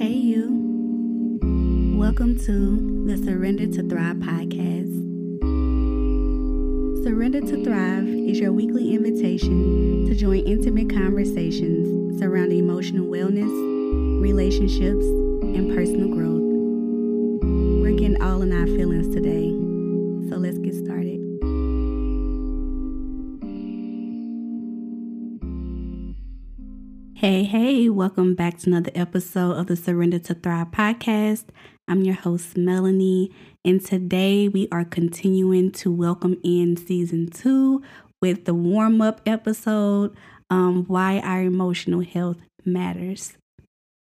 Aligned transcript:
Hey, 0.00 0.14
you. 0.14 1.38
Welcome 1.94 2.38
to 2.46 3.04
the 3.06 3.18
Surrender 3.18 3.66
to 3.66 3.86
Thrive 3.86 4.16
podcast. 4.16 4.88
Surrender 7.04 7.42
to 7.42 7.62
Thrive 7.62 8.08
is 8.08 8.40
your 8.40 8.50
weekly 8.50 8.94
invitation 8.94 10.06
to 10.06 10.14
join 10.14 10.38
intimate 10.46 10.88
conversations 10.88 12.18
surrounding 12.18 12.60
emotional 12.60 13.08
wellness, 13.08 13.52
relationships, 14.22 15.04
and 15.04 15.76
personal 15.76 16.08
growth. 16.08 17.42
We're 17.82 17.98
getting 17.98 18.22
all 18.22 18.40
in 18.40 18.54
our 18.54 18.68
feelings 18.68 19.14
today, 19.14 19.50
so 20.30 20.38
let's 20.38 20.56
get 20.56 20.76
started. 20.76 21.19
Hey, 27.50 27.88
welcome 27.88 28.36
back 28.36 28.58
to 28.58 28.70
another 28.70 28.92
episode 28.94 29.56
of 29.56 29.66
the 29.66 29.74
Surrender 29.74 30.20
to 30.20 30.34
Thrive 30.34 30.68
podcast. 30.68 31.46
I'm 31.88 32.04
your 32.04 32.14
host, 32.14 32.54
Melony, 32.54 33.34
and 33.64 33.84
today 33.84 34.46
we 34.46 34.68
are 34.70 34.84
continuing 34.84 35.72
to 35.72 35.90
welcome 35.90 36.38
in 36.44 36.76
season 36.76 37.28
two 37.28 37.82
with 38.22 38.44
the 38.44 38.54
warm 38.54 39.02
up 39.02 39.20
episode 39.26 40.14
um, 40.48 40.84
Why 40.84 41.18
Our 41.18 41.42
Emotional 41.42 42.02
Health 42.02 42.38
Matters. 42.64 43.36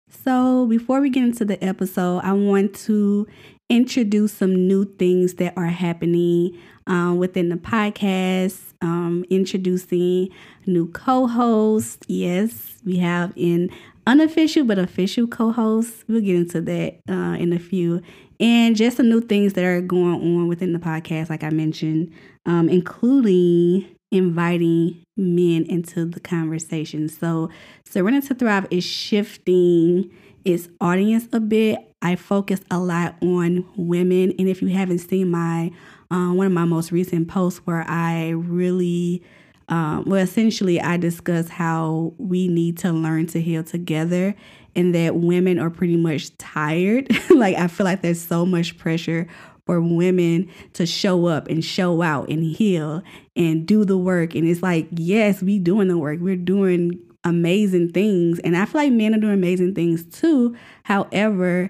So, 0.10 0.66
before 0.66 1.00
we 1.00 1.10
get 1.10 1.24
into 1.24 1.46
the 1.46 1.64
episode, 1.64 2.24
I 2.26 2.34
want 2.34 2.76
to 2.80 3.28
introduce 3.70 4.34
some 4.34 4.68
new 4.68 4.86
things 4.86 5.36
that 5.36 5.54
are 5.58 5.66
happening 5.66 6.58
um, 6.88 7.18
within 7.18 7.50
the 7.50 7.58
podcast, 7.58 8.60
um, 8.82 9.26
introducing 9.30 10.30
new 10.66 10.88
co 10.88 11.28
hosts. 11.28 12.06
Yes, 12.08 12.78
we 12.86 12.98
have 12.98 13.36
an 13.36 13.70
unofficial 14.06 14.64
but 14.64 14.80
official 14.80 15.28
co 15.28 15.52
host. 15.52 16.06
We'll 16.08 16.22
get 16.22 16.36
into 16.36 16.62
that 16.62 17.00
uh, 17.10 17.36
in 17.38 17.52
a 17.54 17.60
few. 17.60 18.02
And 18.40 18.76
just 18.76 18.98
some 18.98 19.10
new 19.10 19.22
things 19.22 19.54
that 19.54 19.64
are 19.64 19.82
going 19.82 20.22
on 20.22 20.48
within 20.48 20.72
the 20.72 20.80
podcast, 20.80 21.30
like 21.30 21.44
I 21.44 21.50
mentioned, 21.50 22.14
um, 22.46 22.70
including 22.70 23.88
inviting 24.12 25.04
men 25.18 25.66
into 25.66 26.06
the 26.06 26.20
conversation. 26.20 27.10
So, 27.10 27.50
to 27.92 28.36
Thrive 28.36 28.68
is 28.70 28.84
shifting 28.84 30.12
its 30.48 30.70
audience 30.82 31.28
a 31.34 31.40
bit. 31.40 31.80
I 32.02 32.16
focus 32.16 32.62
a 32.72 32.80
lot 32.80 33.16
on 33.22 33.66
women. 33.76 34.34
And 34.40 34.48
if 34.48 34.62
you 34.62 34.70
haven't 34.70 35.00
seen 35.00 35.30
my 35.30 35.72
uh, 36.10 36.32
one 36.32 36.48
of 36.48 36.54
my 36.54 36.64
most 36.64 36.92
recent 36.92 37.28
posts 37.28 37.60
where 37.66 37.84
I 37.88 38.30
really 38.30 39.24
um, 39.70 40.06
well, 40.06 40.22
essentially, 40.22 40.80
I 40.80 40.96
discuss 40.96 41.50
how 41.50 42.14
we 42.18 42.48
need 42.48 42.78
to 42.80 42.94
learn 42.94 43.28
to 43.28 43.42
heal 43.42 43.64
together 43.64 44.34
and 44.76 44.96
that 44.96 45.18
women 45.18 45.60
are 45.60 45.70
pretty 45.70 45.98
much 45.98 46.36
tired. 46.38 47.10
like, 47.32 47.58
I 47.58 47.68
feel 47.68 47.84
like 47.84 48.02
there's 48.02 48.22
so 48.22 48.46
much 48.46 48.78
pressure 48.78 49.28
for 49.66 49.82
women 49.82 50.50
to 50.74 50.86
show 50.86 51.26
up 51.26 51.50
and 51.50 51.66
show 51.66 52.02
out 52.02 52.30
and 52.30 52.42
heal 52.44 53.04
and 53.36 53.66
do 53.68 53.84
the 53.84 53.98
work. 53.98 54.34
And 54.36 54.48
it's 54.48 54.64
like, 54.64 54.88
yes, 54.92 55.44
we 55.44 55.60
doing 55.60 55.90
the 55.90 55.98
work. 55.98 56.20
We're 56.22 56.38
doing 56.38 56.98
amazing 57.28 57.92
things. 57.92 58.40
And 58.40 58.58
I 58.58 58.66
feel 58.66 58.82
like 58.82 58.92
men 58.92 59.14
are 59.14 59.20
doing 59.20 59.34
amazing 59.34 59.76
things 59.76 60.04
too. 60.06 60.56
However, 60.84 61.70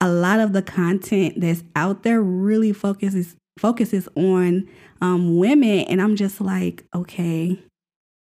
a 0.00 0.10
lot 0.10 0.40
of 0.40 0.52
the 0.52 0.62
content 0.62 1.40
that's 1.40 1.62
out 1.76 2.02
there 2.02 2.22
really 2.22 2.72
focuses 2.72 3.36
focuses 3.58 4.08
on 4.16 4.68
um, 5.00 5.36
women. 5.36 5.80
And 5.80 6.00
I'm 6.00 6.16
just 6.16 6.40
like, 6.40 6.84
okay, 6.94 7.58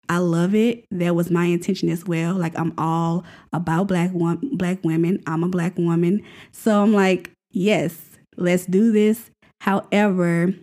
I 0.08 0.18
love 0.18 0.54
it. 0.54 0.86
That 0.90 1.14
was 1.14 1.30
my 1.30 1.46
intention 1.46 1.88
as 1.88 2.04
well. 2.04 2.34
Like 2.34 2.56
I'm 2.58 2.72
all 2.78 3.24
about 3.52 3.88
black 3.88 4.12
one 4.12 4.38
black 4.56 4.78
women. 4.84 5.22
I'm 5.26 5.42
a 5.42 5.48
black 5.48 5.76
woman. 5.76 6.22
So 6.52 6.82
I'm 6.82 6.92
like, 6.92 7.30
yes, 7.50 8.00
let's 8.36 8.66
do 8.66 8.92
this. 8.92 9.30
However, 9.60 10.54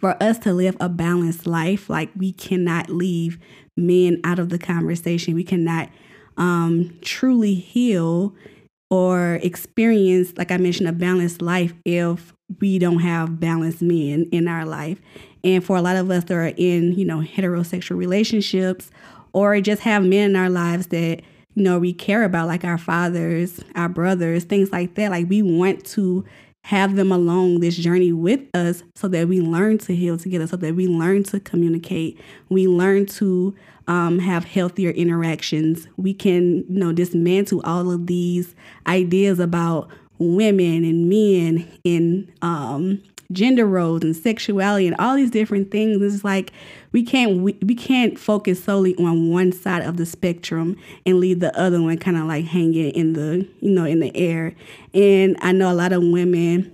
for 0.00 0.22
us 0.22 0.38
to 0.40 0.52
live 0.52 0.76
a 0.80 0.88
balanced 0.88 1.46
life, 1.46 1.88
like 1.88 2.10
we 2.16 2.32
cannot 2.32 2.90
leave 2.90 3.38
men 3.76 4.20
out 4.24 4.38
of 4.38 4.48
the 4.48 4.58
conversation. 4.58 5.34
We 5.34 5.44
cannot 5.44 5.88
um, 6.36 6.96
truly 7.00 7.54
heal 7.54 8.34
or 8.90 9.40
experience, 9.42 10.34
like 10.36 10.50
I 10.50 10.56
mentioned, 10.56 10.88
a 10.88 10.92
balanced 10.92 11.42
life 11.42 11.74
if 11.84 12.32
we 12.60 12.78
don't 12.78 13.00
have 13.00 13.40
balanced 13.40 13.82
men 13.82 14.28
in 14.30 14.46
our 14.46 14.64
life. 14.64 15.00
And 15.42 15.64
for 15.64 15.76
a 15.76 15.82
lot 15.82 15.96
of 15.96 16.10
us 16.10 16.24
that 16.24 16.34
are 16.34 16.52
in, 16.56 16.92
you 16.92 17.04
know, 17.04 17.20
heterosexual 17.20 17.96
relationships 17.96 18.90
or 19.32 19.60
just 19.60 19.82
have 19.82 20.04
men 20.04 20.30
in 20.30 20.36
our 20.36 20.50
lives 20.50 20.88
that, 20.88 21.22
you 21.54 21.62
know, 21.62 21.78
we 21.78 21.92
care 21.92 22.24
about, 22.24 22.46
like 22.46 22.64
our 22.64 22.78
fathers, 22.78 23.60
our 23.74 23.88
brothers, 23.88 24.44
things 24.44 24.70
like 24.72 24.94
that. 24.94 25.10
Like 25.10 25.28
we 25.28 25.42
want 25.42 25.84
to 25.86 26.24
have 26.64 26.96
them 26.96 27.12
along 27.12 27.60
this 27.60 27.76
journey 27.76 28.10
with 28.10 28.40
us 28.54 28.82
so 28.94 29.06
that 29.06 29.28
we 29.28 29.38
learn 29.38 29.76
to 29.76 29.94
heal 29.94 30.16
together, 30.16 30.46
so 30.46 30.56
that 30.56 30.74
we 30.74 30.86
learn 30.88 31.22
to 31.22 31.38
communicate, 31.38 32.18
we 32.48 32.66
learn 32.66 33.04
to 33.04 33.54
um, 33.86 34.18
have 34.18 34.46
healthier 34.46 34.88
interactions. 34.90 35.86
We 35.98 36.14
can, 36.14 36.64
you 36.70 36.78
know, 36.80 36.90
dismantle 36.90 37.60
all 37.64 37.90
of 37.90 38.06
these 38.06 38.54
ideas 38.86 39.38
about 39.40 39.90
women 40.18 40.84
and 40.84 41.06
men 41.06 41.70
and 41.84 42.32
um, 42.40 43.02
gender 43.32 43.66
roles 43.66 44.02
and 44.02 44.16
sexuality 44.16 44.86
and 44.86 44.96
all 44.98 45.16
these 45.16 45.30
different 45.30 45.70
things. 45.70 46.00
It's 46.02 46.24
like 46.24 46.52
we 46.92 47.02
can't 47.02 47.42
we, 47.42 47.58
we 47.62 47.74
can't 47.74 48.18
focus 48.18 48.62
solely 48.62 48.94
on 48.96 49.30
one 49.30 49.52
side 49.52 49.82
of 49.82 49.96
the 49.96 50.06
spectrum 50.06 50.76
and 51.04 51.20
leave 51.20 51.40
the 51.40 51.56
other 51.58 51.80
one 51.80 51.98
kind 51.98 52.16
of 52.16 52.24
like 52.26 52.44
hanging 52.44 52.90
in 52.90 53.14
the 53.14 53.48
you 53.60 53.70
know 53.70 53.84
in 53.84 54.00
the 54.00 54.14
air. 54.16 54.54
And 54.92 55.36
I 55.40 55.52
know 55.52 55.70
a 55.70 55.74
lot 55.74 55.92
of 55.92 56.02
women 56.02 56.72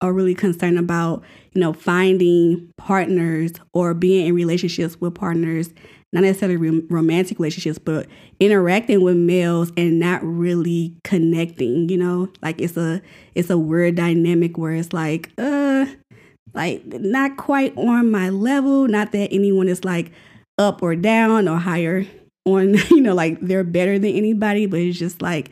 are 0.00 0.12
really 0.12 0.34
concerned 0.34 0.78
about 0.78 1.22
you 1.52 1.60
know 1.60 1.72
finding 1.72 2.72
partners 2.76 3.52
or 3.72 3.94
being 3.94 4.26
in 4.26 4.34
relationships 4.34 5.00
with 5.00 5.14
partners 5.14 5.70
not 6.12 6.22
necessarily 6.22 6.80
romantic 6.88 7.38
relationships, 7.38 7.78
but 7.78 8.06
interacting 8.40 9.02
with 9.02 9.16
males 9.16 9.72
and 9.76 9.98
not 9.98 10.22
really 10.24 10.96
connecting, 11.04 11.88
you 11.88 11.98
know? 11.98 12.28
Like 12.42 12.60
it's 12.60 12.76
a 12.76 13.02
it's 13.34 13.50
a 13.50 13.58
weird 13.58 13.96
dynamic 13.96 14.56
where 14.56 14.72
it's 14.72 14.92
like, 14.92 15.30
uh 15.38 15.86
like 16.54 16.84
not 16.86 17.36
quite 17.36 17.76
on 17.76 18.10
my 18.10 18.30
level, 18.30 18.88
not 18.88 19.12
that 19.12 19.28
anyone 19.32 19.68
is 19.68 19.84
like 19.84 20.10
up 20.56 20.82
or 20.82 20.96
down 20.96 21.46
or 21.46 21.58
higher 21.58 22.06
on, 22.44 22.74
you 22.90 23.00
know, 23.00 23.14
like 23.14 23.38
they're 23.40 23.64
better 23.64 23.98
than 23.98 24.12
anybody, 24.12 24.66
but 24.66 24.80
it's 24.80 24.98
just 24.98 25.20
like 25.20 25.50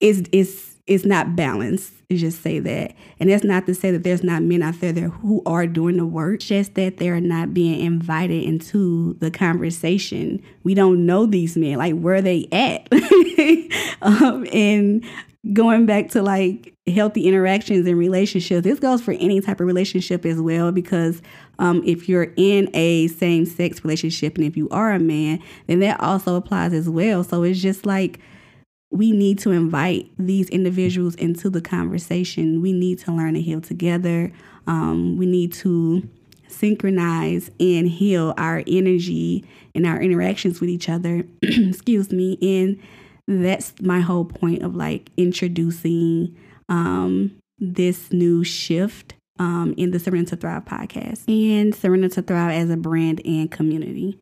it's 0.00 0.22
it's 0.32 0.73
it's 0.86 1.04
not 1.04 1.34
balanced. 1.34 1.92
Just 2.10 2.42
say 2.42 2.58
that. 2.60 2.94
And 3.18 3.30
that's 3.30 3.42
not 3.42 3.66
to 3.66 3.74
say 3.74 3.90
that 3.90 4.04
there's 4.04 4.22
not 4.22 4.42
men 4.42 4.62
out 4.62 4.80
there 4.80 4.92
there 4.92 5.08
who 5.08 5.42
are 5.46 5.66
doing 5.66 5.96
the 5.96 6.06
work, 6.06 6.40
just 6.40 6.74
that 6.74 6.98
they're 6.98 7.20
not 7.20 7.54
being 7.54 7.80
invited 7.80 8.44
into 8.44 9.14
the 9.14 9.30
conversation. 9.30 10.42
We 10.62 10.74
don't 10.74 11.06
know 11.06 11.26
these 11.26 11.56
men. 11.56 11.78
Like, 11.78 11.98
where 11.98 12.20
they 12.20 12.46
at? 12.52 12.86
um, 14.02 14.46
and 14.52 15.04
going 15.52 15.86
back 15.86 16.10
to 16.10 16.22
like 16.22 16.74
healthy 16.86 17.26
interactions 17.26 17.86
and 17.86 17.98
relationships, 17.98 18.62
this 18.62 18.78
goes 18.78 19.00
for 19.00 19.12
any 19.12 19.40
type 19.40 19.60
of 19.60 19.66
relationship 19.66 20.26
as 20.26 20.40
well, 20.40 20.70
because 20.70 21.22
um, 21.58 21.82
if 21.86 22.08
you're 22.10 22.32
in 22.36 22.68
a 22.74 23.08
same 23.08 23.46
sex 23.46 23.82
relationship 23.82 24.36
and 24.36 24.46
if 24.46 24.54
you 24.56 24.68
are 24.68 24.92
a 24.92 25.00
man, 25.00 25.42
then 25.66 25.80
that 25.80 25.98
also 26.00 26.36
applies 26.36 26.74
as 26.74 26.90
well. 26.90 27.24
So 27.24 27.42
it's 27.42 27.60
just 27.60 27.86
like, 27.86 28.20
we 28.94 29.10
need 29.10 29.40
to 29.40 29.50
invite 29.50 30.08
these 30.18 30.48
individuals 30.50 31.16
into 31.16 31.50
the 31.50 31.60
conversation. 31.60 32.62
We 32.62 32.72
need 32.72 33.00
to 33.00 33.12
learn 33.12 33.34
to 33.34 33.40
heal 33.40 33.60
together. 33.60 34.32
Um, 34.68 35.16
we 35.16 35.26
need 35.26 35.52
to 35.54 36.08
synchronize 36.46 37.50
and 37.58 37.88
heal 37.88 38.34
our 38.38 38.62
energy 38.68 39.44
and 39.74 39.84
our 39.84 40.00
interactions 40.00 40.60
with 40.60 40.70
each 40.70 40.88
other. 40.88 41.24
Excuse 41.42 42.12
me. 42.12 42.38
And 42.40 42.80
that's 43.26 43.74
my 43.80 43.98
whole 43.98 44.24
point 44.24 44.62
of 44.62 44.76
like 44.76 45.10
introducing 45.16 46.36
um, 46.68 47.36
this 47.58 48.12
new 48.12 48.44
shift 48.44 49.14
um, 49.40 49.74
in 49.76 49.90
the 49.90 49.98
Surrender 49.98 50.30
to 50.30 50.36
Thrive 50.36 50.64
podcast 50.66 51.24
and 51.26 51.74
Surrender 51.74 52.08
to 52.10 52.22
Thrive 52.22 52.52
as 52.52 52.70
a 52.70 52.76
brand 52.76 53.20
and 53.24 53.50
community. 53.50 54.20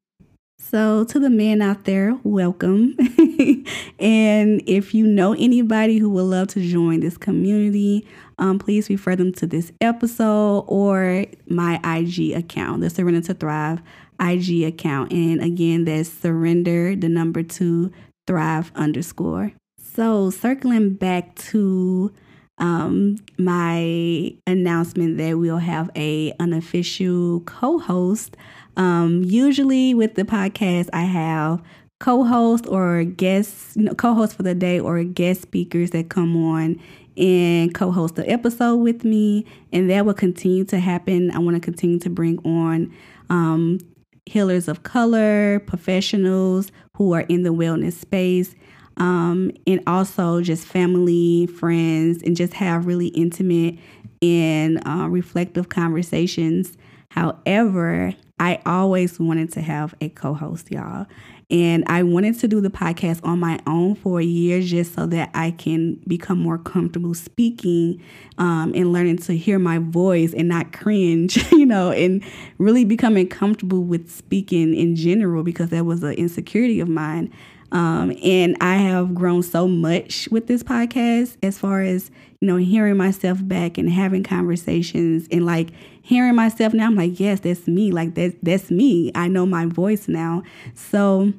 So, 0.72 1.04
to 1.04 1.20
the 1.20 1.28
men 1.28 1.60
out 1.60 1.84
there, 1.84 2.18
welcome. 2.24 2.96
and 3.98 4.62
if 4.66 4.94
you 4.94 5.06
know 5.06 5.34
anybody 5.34 5.98
who 5.98 6.08
would 6.08 6.22
love 6.22 6.48
to 6.48 6.66
join 6.66 7.00
this 7.00 7.18
community, 7.18 8.08
um, 8.38 8.58
please 8.58 8.88
refer 8.88 9.14
them 9.14 9.34
to 9.34 9.46
this 9.46 9.70
episode 9.82 10.64
or 10.68 11.26
my 11.46 11.78
IG 11.84 12.32
account, 12.32 12.80
the 12.80 12.88
Surrender 12.88 13.20
to 13.20 13.34
Thrive 13.34 13.82
IG 14.18 14.62
account. 14.62 15.12
And 15.12 15.42
again, 15.42 15.84
that's 15.84 16.08
surrender, 16.08 16.96
the 16.96 17.10
number 17.10 17.42
two, 17.42 17.92
thrive 18.26 18.72
underscore. 18.74 19.52
So, 19.76 20.30
circling 20.30 20.94
back 20.94 21.34
to 21.50 22.14
um, 22.56 23.16
my 23.36 24.34
announcement 24.46 25.18
that 25.18 25.36
we'll 25.36 25.58
have 25.58 25.90
a 25.96 26.32
unofficial 26.40 27.40
co-host 27.40 28.38
um, 28.76 29.22
usually 29.24 29.94
with 29.94 30.14
the 30.14 30.24
podcast, 30.24 30.88
I 30.92 31.02
have 31.02 31.62
co-host 32.00 32.66
or 32.66 33.04
guest, 33.04 33.76
you 33.76 33.84
know, 33.84 33.94
co-host 33.94 34.36
for 34.36 34.42
the 34.42 34.54
day 34.54 34.80
or 34.80 35.04
guest 35.04 35.42
speakers 35.42 35.90
that 35.90 36.08
come 36.08 36.36
on 36.36 36.80
and 37.16 37.74
co-host 37.74 38.16
the 38.16 38.28
episode 38.28 38.76
with 38.76 39.04
me, 39.04 39.46
and 39.72 39.88
that 39.90 40.04
will 40.06 40.14
continue 40.14 40.64
to 40.64 40.80
happen. 40.80 41.30
I 41.30 41.38
want 41.38 41.56
to 41.56 41.60
continue 41.60 41.98
to 42.00 42.10
bring 42.10 42.38
on 42.38 42.92
um, 43.30 43.78
healers 44.26 44.66
of 44.68 44.82
color, 44.82 45.60
professionals 45.60 46.72
who 46.96 47.12
are 47.12 47.20
in 47.22 47.42
the 47.42 47.50
wellness 47.50 47.92
space, 47.92 48.54
um, 48.96 49.52
and 49.66 49.80
also 49.86 50.40
just 50.42 50.66
family, 50.66 51.46
friends, 51.46 52.22
and 52.22 52.36
just 52.36 52.54
have 52.54 52.86
really 52.86 53.08
intimate 53.08 53.78
and 54.22 54.86
uh, 54.86 55.08
reflective 55.08 55.68
conversations. 55.68 56.76
However, 57.10 58.14
I 58.42 58.60
always 58.66 59.20
wanted 59.20 59.52
to 59.52 59.60
have 59.60 59.94
a 60.00 60.08
co 60.08 60.34
host, 60.34 60.72
y'all. 60.72 61.06
And 61.48 61.84
I 61.86 62.02
wanted 62.02 62.40
to 62.40 62.48
do 62.48 62.60
the 62.60 62.70
podcast 62.70 63.20
on 63.22 63.38
my 63.38 63.60
own 63.68 63.94
for 63.94 64.18
a 64.18 64.24
year 64.24 64.60
just 64.60 64.96
so 64.96 65.06
that 65.06 65.30
I 65.32 65.52
can 65.52 66.00
become 66.08 66.40
more 66.40 66.58
comfortable 66.58 67.14
speaking 67.14 68.02
um, 68.38 68.72
and 68.74 68.92
learning 68.92 69.18
to 69.18 69.36
hear 69.36 69.60
my 69.60 69.78
voice 69.78 70.34
and 70.34 70.48
not 70.48 70.72
cringe, 70.72 71.36
you 71.52 71.66
know, 71.66 71.92
and 71.92 72.24
really 72.58 72.84
becoming 72.84 73.28
comfortable 73.28 73.84
with 73.84 74.10
speaking 74.10 74.74
in 74.74 74.96
general 74.96 75.44
because 75.44 75.70
that 75.70 75.86
was 75.86 76.02
an 76.02 76.14
insecurity 76.14 76.80
of 76.80 76.88
mine. 76.88 77.32
Um, 77.70 78.12
and 78.24 78.56
I 78.60 78.74
have 78.74 79.14
grown 79.14 79.44
so 79.44 79.68
much 79.68 80.28
with 80.32 80.48
this 80.48 80.64
podcast 80.64 81.36
as 81.44 81.58
far 81.58 81.80
as, 81.80 82.10
you 82.40 82.48
know, 82.48 82.56
hearing 82.56 82.96
myself 82.96 83.38
back 83.40 83.78
and 83.78 83.88
having 83.88 84.24
conversations 84.24 85.28
and 85.30 85.46
like 85.46 85.70
hearing 86.02 86.34
myself 86.34 86.74
now. 86.74 86.86
I'm 86.86 86.96
like, 86.96 87.18
yes, 87.18 87.40
that's 87.40 87.66
me. 87.66 87.90
Like 87.90 88.14
that's 88.14 88.34
that's 88.42 88.70
me. 88.70 89.10
I 89.14 89.28
know 89.28 89.46
my 89.46 89.66
voice 89.66 90.08
now. 90.08 90.42
So 90.74 91.32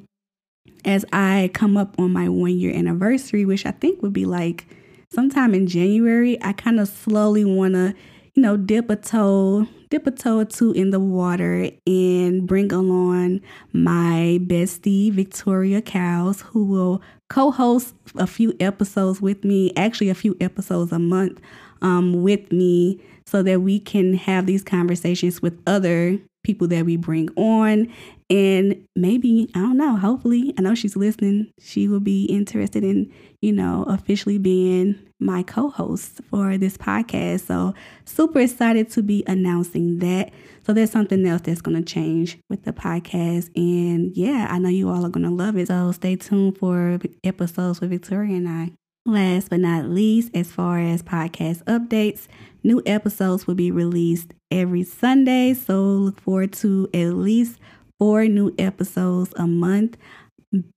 as 0.84 1.04
I 1.12 1.50
come 1.54 1.76
up 1.76 1.98
on 1.98 2.12
my 2.12 2.28
one 2.28 2.58
year 2.58 2.74
anniversary, 2.74 3.44
which 3.44 3.66
I 3.66 3.70
think 3.70 4.02
would 4.02 4.12
be 4.12 4.24
like 4.24 4.66
sometime 5.12 5.54
in 5.54 5.66
January, 5.66 6.42
I 6.42 6.52
kind 6.52 6.80
of 6.80 6.88
slowly 6.88 7.44
want 7.44 7.74
to, 7.74 7.94
you 8.34 8.42
know, 8.42 8.56
dip 8.56 8.90
a 8.90 8.96
toe 8.96 9.66
dip 9.94 10.08
a 10.08 10.10
toe 10.10 10.38
or 10.38 10.44
two 10.44 10.72
in 10.72 10.90
the 10.90 10.98
water 10.98 11.70
and 11.86 12.48
bring 12.48 12.72
along 12.72 13.40
my 13.72 14.40
bestie, 14.42 15.12
Victoria 15.12 15.80
Cows, 15.80 16.40
who 16.40 16.64
will 16.64 17.00
co 17.28 17.52
host 17.52 17.94
a 18.16 18.26
few 18.26 18.56
episodes 18.58 19.20
with 19.20 19.44
me, 19.44 19.72
actually, 19.76 20.08
a 20.08 20.14
few 20.16 20.36
episodes 20.40 20.90
a 20.90 20.98
month 20.98 21.40
um, 21.80 22.24
with 22.24 22.50
me, 22.50 23.00
so 23.26 23.42
that 23.42 23.62
we 23.62 23.80
can 23.80 24.14
have 24.14 24.46
these 24.46 24.62
conversations 24.62 25.40
with 25.40 25.60
other 25.66 26.18
people 26.44 26.68
that 26.68 26.84
we 26.84 26.96
bring 26.96 27.30
on. 27.36 27.92
And 28.30 28.86
maybe, 28.94 29.50
I 29.54 29.60
don't 29.60 29.76
know, 29.76 29.96
hopefully, 29.96 30.54
I 30.56 30.62
know 30.62 30.74
she's 30.74 30.96
listening. 30.96 31.52
She 31.60 31.88
will 31.88 32.00
be 32.00 32.24
interested 32.26 32.84
in, 32.84 33.12
you 33.42 33.52
know, 33.52 33.84
officially 33.88 34.38
being 34.38 34.98
my 35.18 35.42
co 35.42 35.68
host 35.68 36.20
for 36.30 36.56
this 36.56 36.76
podcast. 36.76 37.46
So, 37.46 37.74
super 38.04 38.40
excited 38.40 38.90
to 38.90 39.02
be 39.02 39.24
announcing 39.26 39.98
that. 39.98 40.32
So, 40.66 40.72
there's 40.72 40.90
something 40.90 41.26
else 41.26 41.42
that's 41.42 41.60
going 41.60 41.82
to 41.82 41.92
change 41.92 42.38
with 42.48 42.64
the 42.64 42.72
podcast. 42.72 43.50
And 43.56 44.16
yeah, 44.16 44.48
I 44.50 44.58
know 44.58 44.70
you 44.70 44.88
all 44.88 45.04
are 45.04 45.10
going 45.10 45.26
to 45.26 45.34
love 45.34 45.56
it. 45.56 45.68
So, 45.68 45.92
stay 45.92 46.16
tuned 46.16 46.58
for 46.58 46.98
episodes 47.24 47.80
with 47.80 47.90
Victoria 47.90 48.36
and 48.36 48.48
I. 48.48 48.72
Last 49.06 49.50
but 49.50 49.60
not 49.60 49.86
least, 49.86 50.30
as 50.34 50.50
far 50.50 50.78
as 50.80 51.02
podcast 51.02 51.62
updates, 51.64 52.26
new 52.62 52.82
episodes 52.86 53.46
will 53.46 53.54
be 53.54 53.70
released 53.70 54.32
every 54.50 54.82
Sunday. 54.82 55.52
So, 55.52 55.82
look 55.82 56.20
forward 56.20 56.52
to 56.54 56.88
at 56.94 57.14
least 57.14 57.58
four 57.98 58.24
new 58.26 58.54
episodes 58.58 59.32
a 59.36 59.46
month 59.46 59.96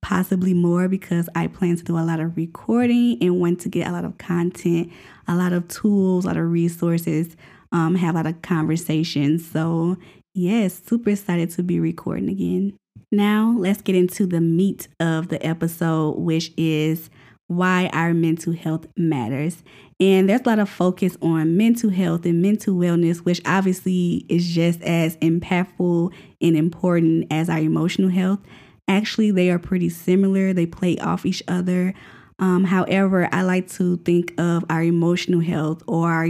possibly 0.01 0.53
more 0.53 0.87
because 0.87 1.29
I 1.35 1.47
plan 1.47 1.75
to 1.77 1.83
do 1.83 1.97
a 1.97 2.01
lot 2.01 2.19
of 2.19 2.37
recording 2.37 3.17
and 3.21 3.39
want 3.39 3.59
to 3.61 3.69
get 3.69 3.87
a 3.87 3.91
lot 3.91 4.05
of 4.05 4.17
content, 4.17 4.91
a 5.27 5.35
lot 5.35 5.53
of 5.53 5.67
tools, 5.67 6.25
a 6.25 6.29
lot 6.29 6.37
of 6.37 6.51
resources, 6.51 7.35
um, 7.71 7.95
have 7.95 8.15
a 8.15 8.19
lot 8.19 8.27
of 8.27 8.41
conversations. 8.41 9.49
So, 9.49 9.97
yes, 10.33 10.81
super 10.85 11.11
excited 11.11 11.51
to 11.51 11.63
be 11.63 11.79
recording 11.79 12.29
again. 12.29 12.77
Now, 13.11 13.55
let's 13.57 13.81
get 13.81 13.95
into 13.95 14.25
the 14.25 14.41
meat 14.41 14.87
of 14.99 15.29
the 15.29 15.43
episode, 15.45 16.17
which 16.17 16.51
is 16.57 17.09
why 17.47 17.89
our 17.93 18.13
mental 18.13 18.53
health 18.53 18.87
matters. 18.95 19.63
And 19.99 20.29
there's 20.29 20.41
a 20.41 20.49
lot 20.49 20.59
of 20.59 20.69
focus 20.69 21.17
on 21.21 21.57
mental 21.57 21.89
health 21.89 22.25
and 22.25 22.41
mental 22.41 22.75
wellness, 22.75 23.19
which 23.19 23.41
obviously 23.45 24.25
is 24.29 24.47
just 24.47 24.81
as 24.81 25.17
impactful 25.17 26.13
and 26.41 26.55
important 26.55 27.27
as 27.31 27.49
our 27.49 27.59
emotional 27.59 28.09
health. 28.09 28.39
Actually, 28.87 29.31
they 29.31 29.49
are 29.49 29.59
pretty 29.59 29.89
similar, 29.89 30.53
they 30.53 30.65
play 30.65 30.97
off 30.99 31.25
each 31.25 31.41
other. 31.47 31.93
Um, 32.39 32.65
however, 32.65 33.27
I 33.31 33.41
like 33.41 33.69
to 33.71 33.97
think 33.97 34.33
of 34.39 34.63
our 34.69 34.83
emotional 34.83 35.41
health 35.41 35.81
or 35.87 36.11
our 36.11 36.27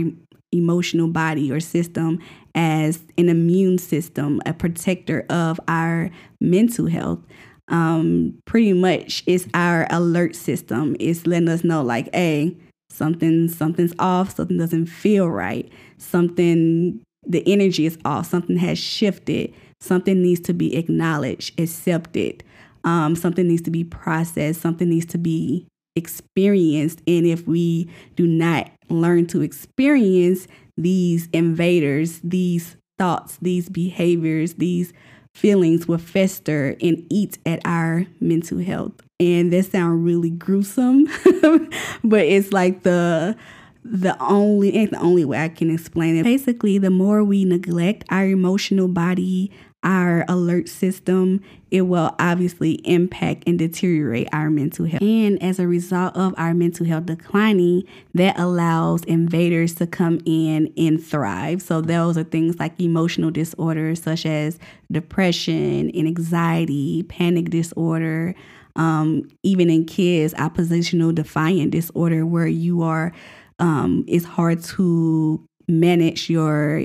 emotional 0.51 1.09
body 1.09 1.51
or 1.51 1.59
system 1.59 2.19
as 2.55 3.01
an 3.17 3.29
immune 3.29 3.77
system, 3.77 4.41
a 4.45 4.53
protector 4.53 5.25
of 5.29 5.59
our 5.67 6.09
mental 6.39 6.87
health. 6.87 7.19
Um, 7.69 8.39
pretty 8.45 8.73
much, 8.73 9.23
it's 9.25 9.47
our 9.53 9.87
alert 9.89 10.35
system. 10.35 10.95
It's 10.99 11.27
letting 11.27 11.49
us 11.49 11.63
know, 11.63 11.83
like, 11.83 12.13
hey, 12.13 12.55
something 12.89 13.47
something's 13.49 13.93
off, 13.99 14.35
something 14.35 14.57
doesn't 14.57 14.87
feel 14.87 15.29
right, 15.29 15.69
something 15.97 17.01
the 17.25 17.43
energy 17.45 17.85
is 17.85 17.97
off, 18.05 18.27
something 18.27 18.57
has 18.57 18.79
shifted, 18.79 19.53
something 19.81 20.21
needs 20.21 20.39
to 20.41 20.53
be 20.53 20.75
acknowledged, 20.75 21.59
accepted. 21.59 22.43
Um, 22.83 23.15
something 23.15 23.47
needs 23.47 23.63
to 23.63 23.71
be 23.71 23.83
processed, 23.83 24.61
something 24.61 24.87
needs 24.87 25.05
to 25.07 25.17
be 25.17 25.67
experienced. 25.97 27.01
And 27.05 27.25
if 27.25 27.45
we 27.45 27.89
do 28.15 28.25
not 28.25 28.71
learn 28.89 29.25
to 29.27 29.41
experience 29.41 30.47
these 30.77 31.27
invaders, 31.33 32.21
these 32.23 32.77
thoughts, 32.97 33.37
these 33.41 33.67
behaviors, 33.67 34.53
these 34.53 34.93
feelings 35.37 35.87
will 35.87 35.99
fester 35.99 36.75
and 36.81 37.05
eat 37.09 37.37
at 37.45 37.61
our 37.63 38.07
mental 38.19 38.57
health. 38.59 38.93
And 39.19 39.53
that 39.53 39.65
sounds 39.65 40.03
really 40.03 40.31
gruesome, 40.31 41.05
but 42.03 42.25
it's 42.25 42.51
like 42.51 42.83
the 42.83 43.35
the 43.83 44.21
only 44.21 44.75
ain't 44.75 44.91
the 44.91 44.99
only 44.99 45.23
way 45.23 45.41
I 45.43 45.49
can 45.49 45.69
explain 45.71 46.17
it. 46.17 46.23
Basically, 46.23 46.77
the 46.77 46.89
more 46.89 47.23
we 47.23 47.45
neglect 47.45 48.03
our 48.09 48.25
emotional 48.25 48.87
body, 48.87 49.51
our 49.87 50.25
alert 50.27 50.67
system, 50.67 51.41
it 51.71 51.83
will 51.83 52.13
obviously 52.19 52.73
impact 52.85 53.45
and 53.47 53.57
deteriorate 53.57 54.27
our 54.33 54.49
mental 54.49 54.85
health. 54.85 55.01
And 55.01 55.41
as 55.41 55.59
a 55.59 55.67
result 55.67 56.15
of 56.17 56.35
our 56.37 56.53
mental 56.53 56.85
health 56.85 57.05
declining, 57.05 57.83
that 58.13 58.37
allows 58.37 59.05
invaders 59.05 59.75
to 59.75 59.87
come 59.87 60.19
in 60.25 60.73
and 60.77 61.03
thrive. 61.03 61.61
So, 61.61 61.79
those 61.79 62.17
are 62.17 62.25
things 62.25 62.59
like 62.59 62.79
emotional 62.79 63.31
disorders 63.31 64.03
such 64.03 64.25
as 64.25 64.59
depression 64.91 65.89
and 65.89 66.07
anxiety, 66.07 67.03
panic 67.03 67.49
disorder. 67.49 68.35
Um, 68.75 69.27
even 69.41 69.71
in 69.71 69.85
kids, 69.85 70.35
oppositional 70.35 71.11
defiant 71.11 71.71
disorder, 71.71 72.25
where 72.25 72.45
you 72.45 72.83
are, 72.83 73.11
um, 73.57 74.03
it's 74.07 74.25
hard 74.25 74.63
to 74.65 75.43
manage 75.67 76.29
your 76.29 76.83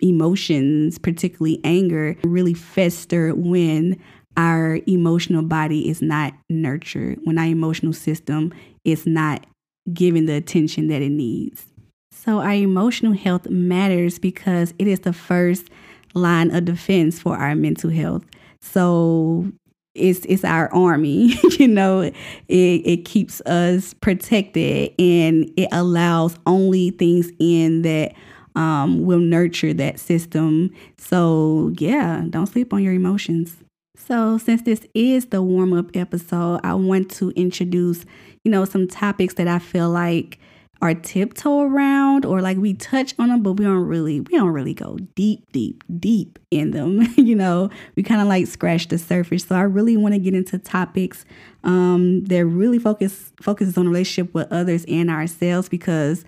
emotions, 0.00 0.98
particularly 0.98 1.60
anger, 1.64 2.16
really 2.24 2.54
fester 2.54 3.34
when 3.34 3.98
our 4.36 4.80
emotional 4.86 5.42
body 5.42 5.88
is 5.88 6.00
not 6.00 6.32
nurtured, 6.48 7.18
when 7.24 7.38
our 7.38 7.46
emotional 7.46 7.92
system 7.92 8.52
is 8.84 9.06
not 9.06 9.46
given 9.92 10.26
the 10.26 10.34
attention 10.34 10.88
that 10.88 11.02
it 11.02 11.10
needs. 11.10 11.66
So, 12.12 12.40
our 12.40 12.52
emotional 12.52 13.12
health 13.12 13.48
matters 13.48 14.18
because 14.18 14.74
it 14.78 14.86
is 14.86 15.00
the 15.00 15.12
first 15.12 15.68
line 16.14 16.54
of 16.54 16.64
defense 16.64 17.18
for 17.20 17.36
our 17.36 17.54
mental 17.54 17.90
health. 17.90 18.24
So, 18.60 19.50
it's 19.94 20.24
it's 20.26 20.44
our 20.44 20.72
army, 20.72 21.34
you 21.58 21.68
know. 21.68 22.00
It 22.00 22.14
it 22.48 23.04
keeps 23.04 23.40
us 23.42 23.94
protected 23.94 24.92
and 24.98 25.50
it 25.56 25.68
allows 25.72 26.36
only 26.46 26.90
things 26.90 27.30
in 27.38 27.82
that 27.82 28.12
um, 28.60 29.06
will 29.06 29.18
nurture 29.18 29.72
that 29.72 29.98
system. 29.98 30.70
So, 30.98 31.72
yeah, 31.78 32.24
don't 32.28 32.46
sleep 32.46 32.74
on 32.74 32.82
your 32.82 32.92
emotions. 32.92 33.56
So, 33.96 34.36
since 34.36 34.62
this 34.62 34.86
is 34.92 35.26
the 35.26 35.40
warm 35.40 35.72
up 35.72 35.96
episode, 35.96 36.60
I 36.62 36.74
want 36.74 37.10
to 37.12 37.30
introduce, 37.30 38.04
you 38.44 38.50
know, 38.50 38.66
some 38.66 38.86
topics 38.86 39.34
that 39.34 39.48
I 39.48 39.60
feel 39.60 39.88
like 39.88 40.38
are 40.82 40.94
tiptoe 40.94 41.60
around 41.60 42.24
or 42.24 42.40
like 42.42 42.56
we 42.58 42.74
touch 42.74 43.14
on 43.18 43.28
them, 43.28 43.42
but 43.42 43.52
we 43.52 43.64
don't 43.64 43.86
really, 43.86 44.20
we 44.20 44.36
don't 44.36 44.48
really 44.48 44.74
go 44.74 44.96
deep, 45.14 45.50
deep, 45.52 45.82
deep 45.98 46.38
in 46.50 46.70
them. 46.70 47.06
you 47.16 47.34
know, 47.34 47.70
we 47.96 48.02
kind 48.02 48.20
of 48.20 48.28
like 48.28 48.46
scratch 48.46 48.88
the 48.88 48.98
surface. 48.98 49.44
So 49.44 49.54
I 49.54 49.62
really 49.62 49.96
want 49.96 50.14
to 50.14 50.20
get 50.20 50.34
into 50.34 50.58
topics 50.58 51.24
um, 51.64 52.24
that 52.24 52.44
really 52.46 52.78
focus 52.78 53.32
focuses 53.40 53.76
on 53.76 53.88
relationship 53.88 54.34
with 54.34 54.50
others 54.50 54.84
and 54.86 55.10
ourselves 55.10 55.68
because 55.68 56.24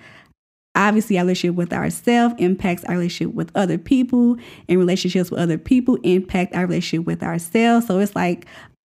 obviously 0.75 1.19
our 1.19 1.25
relationship 1.25 1.55
with 1.57 1.73
ourselves 1.73 2.35
impacts 2.39 2.85
our 2.85 2.95
relationship 2.95 3.35
with 3.35 3.51
other 3.55 3.79
people 3.79 4.37
and 4.69 4.79
relationships 4.79 5.31
with 5.31 5.41
other 5.41 5.59
people 5.59 5.97
impact 6.03 6.55
our 6.55 6.67
relationship 6.67 7.07
with 7.07 7.23
ourselves 7.23 7.87
so 7.87 7.99
it's 7.99 8.17
like 8.17 8.47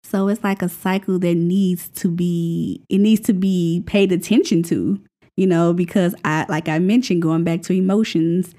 So 0.04 0.28
it's 0.28 0.42
like 0.42 0.62
a 0.62 0.68
cycle 0.68 1.18
that 1.18 1.35
needs 1.35 1.88
to 2.00 2.08
be 2.08 2.82
it 2.88 2.99
needs 2.99 3.20
to 3.26 3.35
be 3.35 3.82
paid 3.87 4.11
attention 4.11 4.62
to, 4.64 4.99
you 5.37 5.47
know, 5.47 5.75
because 5.75 6.14
I 6.25 6.47
like 6.49 6.68
I 6.68 6.78
mentioned 6.78 7.20
going 7.20 7.44
back 7.44 7.61
to 7.62 7.75
emotions, 7.75 8.54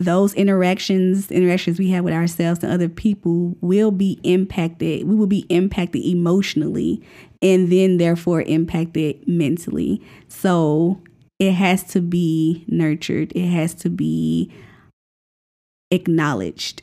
those 0.00 0.32
interactions, 0.34 1.30
interactions 1.30 1.78
we 1.78 1.90
have 1.90 2.04
with 2.04 2.14
ourselves 2.14 2.62
and 2.62 2.72
other 2.72 2.88
people 2.88 3.56
will 3.60 3.90
be 3.90 4.18
impacted. 4.22 5.06
We 5.06 5.14
will 5.16 5.26
be 5.26 5.44
impacted 5.50 6.02
emotionally 6.02 7.02
and 7.42 7.70
then 7.70 7.98
therefore 7.98 8.42
impacted 8.42 9.26
mentally. 9.28 10.00
So 10.28 10.98
it 11.38 11.52
has 11.52 11.84
to 11.84 12.00
be 12.00 12.64
nurtured. 12.68 13.32
It 13.32 13.48
has 13.48 13.74
to 13.76 13.90
be 13.90 14.50
acknowledged 15.90 16.82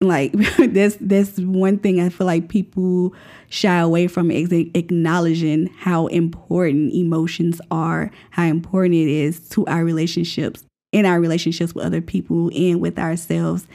like 0.00 0.32
that's 0.58 0.96
that's 1.00 1.38
one 1.38 1.78
thing 1.78 2.00
I 2.00 2.10
feel 2.10 2.26
like 2.26 2.48
people 2.48 3.14
shy 3.48 3.78
away 3.78 4.08
from 4.08 4.30
acknowledging 4.30 5.68
how 5.78 6.06
important 6.08 6.92
emotions 6.92 7.60
are, 7.70 8.10
how 8.30 8.44
important 8.44 8.94
it 8.94 9.08
is 9.08 9.48
to 9.50 9.66
our 9.66 9.84
relationships, 9.84 10.64
in 10.92 11.06
our 11.06 11.20
relationships 11.20 11.74
with 11.74 11.84
other 11.84 12.02
people 12.02 12.50
and 12.54 12.80
with 12.80 12.98
ourselves. 12.98 13.66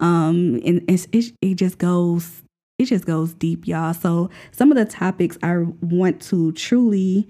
Um, 0.00 0.60
and 0.64 0.82
it's, 0.88 1.06
it, 1.12 1.34
it 1.40 1.54
just 1.54 1.78
goes 1.78 2.42
it 2.78 2.86
just 2.86 3.04
goes 3.04 3.34
deep, 3.34 3.66
y'all. 3.66 3.92
So 3.92 4.30
some 4.52 4.72
of 4.72 4.78
the 4.78 4.86
topics 4.86 5.36
I 5.42 5.58
want 5.82 6.22
to 6.22 6.52
truly 6.52 7.28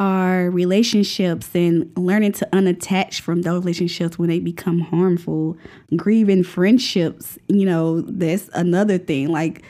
our 0.00 0.50
relationships 0.50 1.50
and 1.54 1.92
learning 1.94 2.32
to 2.32 2.48
unattach 2.54 3.20
from 3.20 3.42
those 3.42 3.62
relationships 3.62 4.18
when 4.18 4.30
they 4.30 4.40
become 4.40 4.80
harmful, 4.80 5.58
grieving 5.94 6.42
friendships, 6.42 7.38
you 7.48 7.66
know, 7.66 8.00
that's 8.00 8.48
another 8.54 8.96
thing. 8.96 9.28
Like 9.28 9.62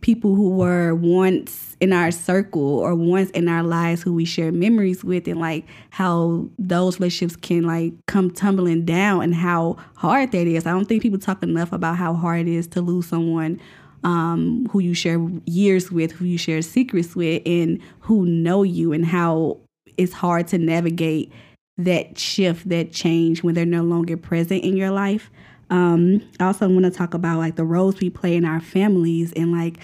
people 0.00 0.34
who 0.34 0.50
were 0.50 0.92
once 0.96 1.76
in 1.80 1.92
our 1.92 2.10
circle 2.10 2.80
or 2.80 2.96
once 2.96 3.30
in 3.30 3.46
our 3.48 3.62
lives 3.62 4.02
who 4.02 4.12
we 4.12 4.24
share 4.24 4.50
memories 4.50 5.04
with 5.04 5.28
and 5.28 5.38
like 5.38 5.64
how 5.90 6.48
those 6.58 6.98
relationships 6.98 7.36
can 7.36 7.62
like 7.62 7.92
come 8.06 8.28
tumbling 8.32 8.84
down 8.84 9.22
and 9.22 9.36
how 9.36 9.76
hard 9.94 10.32
that 10.32 10.48
is. 10.48 10.66
I 10.66 10.72
don't 10.72 10.86
think 10.86 11.00
people 11.00 11.20
talk 11.20 11.44
enough 11.44 11.72
about 11.72 11.96
how 11.96 12.12
hard 12.12 12.40
it 12.40 12.48
is 12.48 12.66
to 12.68 12.80
lose 12.80 13.06
someone 13.06 13.60
um, 14.02 14.66
who 14.70 14.80
you 14.80 14.94
share 14.94 15.24
years 15.46 15.92
with, 15.92 16.12
who 16.12 16.24
you 16.24 16.38
share 16.38 16.62
secrets 16.62 17.16
with, 17.16 17.42
and 17.46 17.80
who 18.00 18.24
know 18.24 18.62
you, 18.62 18.92
and 18.92 19.04
how 19.04 19.58
it's 19.96 20.12
hard 20.12 20.48
to 20.48 20.58
navigate 20.58 21.32
that 21.78 22.18
shift, 22.18 22.68
that 22.68 22.92
change 22.92 23.42
when 23.42 23.54
they're 23.54 23.66
no 23.66 23.82
longer 23.82 24.16
present 24.16 24.64
in 24.64 24.76
your 24.76 24.90
life. 24.90 25.30
Um, 25.68 26.22
I 26.40 26.46
also 26.46 26.68
want 26.68 26.84
to 26.84 26.90
talk 26.90 27.14
about 27.14 27.38
like 27.38 27.56
the 27.56 27.64
roles 27.64 28.00
we 28.00 28.10
play 28.10 28.36
in 28.36 28.44
our 28.44 28.60
families 28.60 29.32
and 29.34 29.52
like 29.52 29.78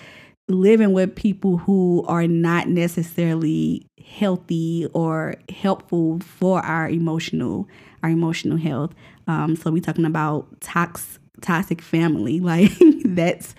living 0.49 0.93
with 0.93 1.15
people 1.15 1.57
who 1.59 2.05
are 2.07 2.27
not 2.27 2.69
necessarily 2.69 3.87
healthy 4.05 4.87
or 4.93 5.35
helpful 5.49 6.21
for 6.21 6.61
our 6.61 6.89
emotional 6.89 7.69
our 8.03 8.11
emotional 8.11 8.59
health. 8.59 8.93
Um, 9.29 9.55
so 9.55 9.71
we're 9.71 9.81
talking 9.81 10.05
about 10.05 10.61
tox 10.61 11.19
toxic 11.41 11.81
family, 11.81 12.41
like 12.41 12.73
that's 13.05 13.55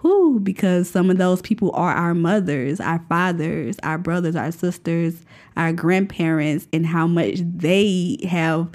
who 0.00 0.38
because 0.40 0.88
some 0.88 1.10
of 1.10 1.18
those 1.18 1.42
people 1.42 1.70
are 1.74 1.92
our 1.92 2.14
mothers, 2.14 2.80
our 2.80 3.04
fathers, 3.08 3.76
our 3.82 3.98
brothers, 3.98 4.36
our 4.36 4.52
sisters, 4.52 5.24
our 5.56 5.72
grandparents, 5.72 6.68
and 6.72 6.86
how 6.86 7.06
much 7.06 7.40
they 7.42 8.16
have, 8.28 8.70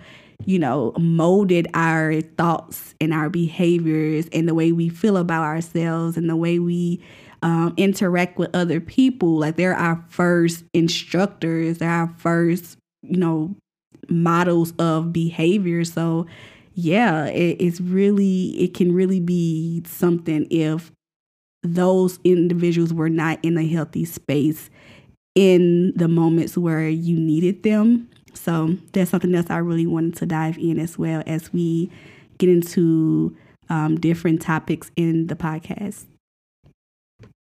you 0.45 0.59
know, 0.59 0.91
molded 0.99 1.67
our 1.73 2.19
thoughts 2.21 2.93
and 2.99 3.13
our 3.13 3.29
behaviors 3.29 4.27
and 4.33 4.49
the 4.49 4.53
way 4.53 4.73
we 4.73 4.89
feel 4.89 5.15
about 5.15 5.43
ourselves 5.43 6.17
and 6.17 6.29
the 6.29 6.35
way 6.35 6.59
we 6.59 7.01
um, 7.41 7.73
interact 7.77 8.37
with 8.37 8.53
other 8.53 8.81
people. 8.81 9.39
Like 9.39 9.55
they're 9.55 9.75
our 9.75 10.03
first 10.09 10.65
instructors, 10.73 11.77
they're 11.77 11.89
our 11.89 12.13
first, 12.17 12.77
you 13.01 13.17
know, 13.17 13.55
models 14.09 14.73
of 14.77 15.13
behavior. 15.13 15.85
So, 15.85 16.25
yeah, 16.73 17.27
it, 17.27 17.61
it's 17.61 17.79
really, 17.79 18.61
it 18.61 18.73
can 18.73 18.93
really 18.93 19.21
be 19.21 19.83
something 19.85 20.47
if 20.49 20.91
those 21.63 22.19
individuals 22.23 22.93
were 22.93 23.09
not 23.09 23.39
in 23.43 23.57
a 23.57 23.67
healthy 23.67 24.05
space 24.05 24.69
in 25.35 25.93
the 25.95 26.07
moments 26.07 26.57
where 26.57 26.87
you 26.87 27.19
needed 27.19 27.63
them. 27.63 28.09
So 28.33 28.77
that's 28.91 29.11
something 29.11 29.33
else 29.33 29.49
I 29.49 29.57
really 29.57 29.87
wanted 29.87 30.15
to 30.17 30.25
dive 30.25 30.57
in 30.57 30.79
as 30.79 30.97
well 30.97 31.23
as 31.25 31.53
we 31.53 31.89
get 32.37 32.49
into 32.49 33.35
um, 33.69 33.99
different 33.99 34.41
topics 34.41 34.91
in 34.95 35.27
the 35.27 35.35
podcast 35.35 36.05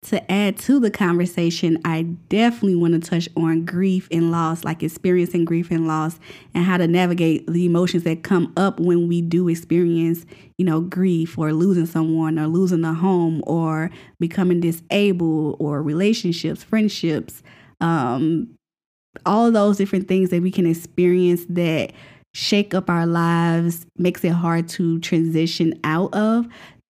to 0.04 0.32
add 0.32 0.58
to 0.58 0.80
the 0.80 0.92
conversation, 0.92 1.80
I 1.84 2.04
definitely 2.30 2.76
want 2.76 2.94
to 2.94 3.10
touch 3.10 3.28
on 3.36 3.66
grief 3.66 4.08
and 4.12 4.32
loss, 4.32 4.64
like 4.64 4.84
experiencing 4.84 5.44
grief 5.44 5.72
and 5.72 5.88
loss, 5.88 6.20
and 6.54 6.64
how 6.64 6.78
to 6.78 6.88
navigate 6.88 7.48
the 7.48 7.66
emotions 7.66 8.04
that 8.04 8.24
come 8.24 8.54
up 8.56 8.80
when 8.80 9.08
we 9.08 9.22
do 9.22 9.50
experience, 9.50 10.26
you 10.58 10.66
know, 10.66 10.82
grief 10.82 11.38
or 11.38 11.52
losing 11.52 11.88
someone 11.88 12.38
or 12.38 12.48
losing 12.48 12.86
a 12.86 12.94
home 12.94 13.44
or 13.48 13.90
becoming 14.20 14.60
disabled 14.60 15.58
or 15.60 15.82
relationships, 15.82 16.64
friendships, 16.64 17.42
um, 17.82 18.50
all 19.26 19.52
those 19.52 19.78
different 19.78 20.08
things 20.08 20.30
that 20.30 20.44
we 20.44 20.52
can 20.52 20.68
experience 20.68 21.46
that 21.50 21.92
shake 22.36 22.76
up 22.76 22.88
our 22.88 23.08
lives, 23.08 23.88
makes 23.98 24.24
it 24.24 24.30
hard 24.30 24.70
to 24.70 25.00
transition 25.00 25.80
out 25.84 26.14
of 26.14 26.48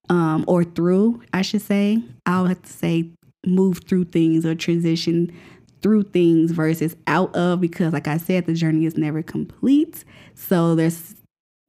um, 0.08 0.44
or 0.46 0.64
through, 0.64 1.22
I 1.32 1.42
should 1.42 1.62
say. 1.62 2.02
I'll 2.26 2.46
have 2.46 2.62
to 2.62 2.72
say 2.72 3.10
move 3.46 3.80
through 3.86 4.04
things 4.04 4.44
or 4.44 4.54
transition 4.54 5.32
through 5.80 6.02
things 6.02 6.50
versus 6.50 6.96
out 7.06 7.34
of 7.36 7.60
because 7.60 7.92
like 7.92 8.08
I 8.08 8.16
said, 8.16 8.46
the 8.46 8.54
journey 8.54 8.84
is 8.84 8.96
never 8.96 9.22
complete. 9.22 10.04
So 10.34 10.74
there's 10.74 11.14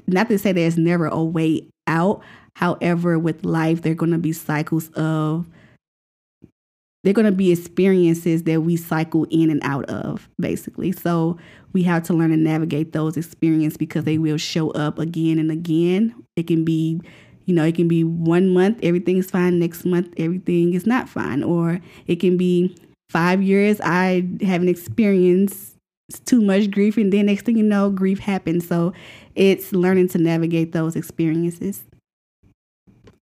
not 0.07 0.29
to 0.29 0.39
say 0.39 0.51
there's 0.51 0.77
never 0.77 1.05
a 1.05 1.23
way 1.23 1.67
out. 1.87 2.23
However, 2.55 3.19
with 3.19 3.45
life, 3.45 3.81
there 3.81 3.91
are 3.91 3.95
going 3.95 4.11
to 4.11 4.17
be 4.17 4.33
cycles 4.33 4.89
of 4.89 5.47
they're 7.03 7.13
going 7.13 7.25
to 7.25 7.31
be 7.31 7.51
experiences 7.51 8.43
that 8.43 8.61
we 8.61 8.75
cycle 8.75 9.25
in 9.29 9.49
and 9.49 9.61
out 9.63 9.85
of, 9.85 10.27
basically. 10.37 10.91
So 10.91 11.37
we 11.71 11.83
have 11.83 12.03
to 12.03 12.13
learn 12.13 12.31
to 12.31 12.37
navigate 12.37 12.91
those 12.91 13.15
experiences 13.15 13.77
because 13.77 14.03
they 14.03 14.17
will 14.17 14.37
show 14.37 14.71
up 14.71 14.99
again 14.99 15.39
and 15.39 15.49
again. 15.49 16.13
It 16.35 16.47
can 16.47 16.65
be 16.65 16.99
you 17.49 17.55
know, 17.55 17.65
it 17.65 17.73
can 17.73 17.87
be 17.87 18.03
one 18.03 18.49
month, 18.49 18.79
everything 18.83 19.17
is 19.17 19.31
fine. 19.31 19.57
Next 19.57 19.83
month, 19.83 20.13
everything 20.17 20.75
is 20.75 20.85
not 20.85 21.09
fine. 21.09 21.41
Or 21.41 21.79
it 22.05 22.17
can 22.17 22.37
be 22.37 22.75
five 23.09 23.41
years, 23.41 23.81
I 23.83 24.27
haven't 24.41 24.69
experienced 24.69 25.75
too 26.25 26.41
much 26.41 26.69
grief. 26.69 26.95
And 26.95 27.11
then 27.11 27.25
next 27.25 27.45
thing 27.45 27.57
you 27.57 27.63
know, 27.63 27.89
grief 27.89 28.19
happens. 28.19 28.67
So 28.67 28.93
it's 29.33 29.73
learning 29.73 30.09
to 30.09 30.19
navigate 30.19 30.73
those 30.73 30.95
experiences. 30.95 31.81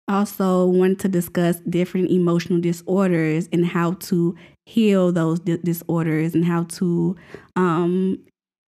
Also, 0.08 0.66
want 0.66 1.00
to 1.00 1.08
discuss 1.08 1.60
different 1.60 2.10
emotional 2.10 2.60
disorders 2.60 3.48
and 3.50 3.64
how 3.64 3.92
to 3.92 4.36
heal 4.66 5.10
those 5.10 5.40
di- 5.40 5.56
disorders 5.56 6.34
and 6.34 6.44
how 6.44 6.64
to 6.64 7.16
um, 7.56 8.18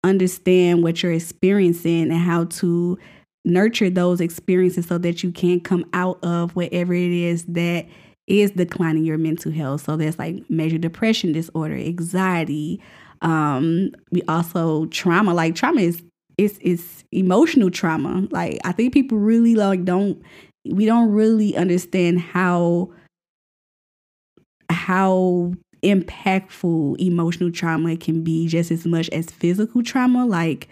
understand 0.05 0.83
what 0.83 1.03
you're 1.03 1.13
experiencing 1.13 2.11
and 2.11 2.21
how 2.21 2.45
to 2.45 2.99
nurture 3.45 3.91
those 3.91 4.21
experiences 4.21 4.87
so 4.87 4.99
that 4.99 5.23
you 5.23 5.33
can 5.33 5.61
come 5.61 5.85
out 5.93 6.19
of 6.23 6.55
whatever 6.57 6.93
it 6.95 7.11
is 7.11 7.45
that 7.47 7.87
is 8.27 8.53
declining 8.53 9.05
your 9.05 9.19
mental 9.19 9.51
health. 9.51 9.85
So 9.85 9.97
that's 9.97 10.19
like 10.19 10.49
major 10.49 10.79
depression 10.79 11.33
disorder, 11.33 11.75
anxiety. 11.75 12.81
Um, 13.23 13.91
we 14.13 14.23
also 14.29 14.87
trauma. 14.87 15.35
Like 15.35 15.55
trauma 15.55 15.81
is 15.81 16.03
it's 16.39 16.59
it's 16.61 17.05
emotional 17.13 17.71
trauma. 17.71 18.27
Like 18.31 18.59
I 18.65 18.73
think 18.73 18.95
people 18.95 19.19
really 19.19 19.55
like 19.55 19.85
don't 19.85 20.23
we 20.65 20.87
don't 20.87 21.11
really 21.11 21.57
understand 21.57 22.21
how 22.21 22.93
how 24.71 25.53
impactful 25.83 26.99
emotional 27.01 27.51
trauma 27.51 27.97
can 27.97 28.23
be 28.23 28.47
just 28.47 28.71
as 28.71 28.87
much 28.87 29.09
as 29.11 29.27
physical 29.27 29.83
trauma. 29.83 30.25
Like 30.25 30.69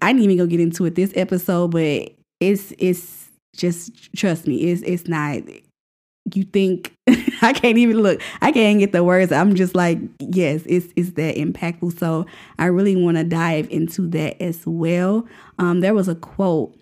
I 0.00 0.12
didn't 0.12 0.24
even 0.24 0.36
go 0.36 0.46
get 0.46 0.60
into 0.60 0.84
it 0.84 0.94
this 0.94 1.12
episode, 1.14 1.70
but 1.70 2.12
it's 2.40 2.72
it's 2.78 3.30
just 3.56 4.12
trust 4.14 4.46
me, 4.46 4.70
it's 4.70 4.82
it's 4.82 5.08
not 5.08 5.42
you 6.32 6.44
think 6.44 6.94
I 7.42 7.52
can't 7.52 7.78
even 7.78 8.00
look. 8.00 8.20
I 8.40 8.52
can't 8.52 8.78
get 8.78 8.92
the 8.92 9.04
words. 9.04 9.32
I'm 9.32 9.54
just 9.54 9.74
like, 9.74 9.98
yes, 10.20 10.62
it's 10.66 10.86
it's 10.96 11.12
that 11.12 11.36
impactful. 11.36 11.98
So 11.98 12.26
I 12.58 12.66
really 12.66 12.96
want 12.96 13.16
to 13.16 13.24
dive 13.24 13.68
into 13.70 14.08
that 14.10 14.40
as 14.42 14.66
well. 14.66 15.26
Um, 15.58 15.80
there 15.80 15.94
was 15.94 16.08
a 16.08 16.14
quote. 16.14 16.76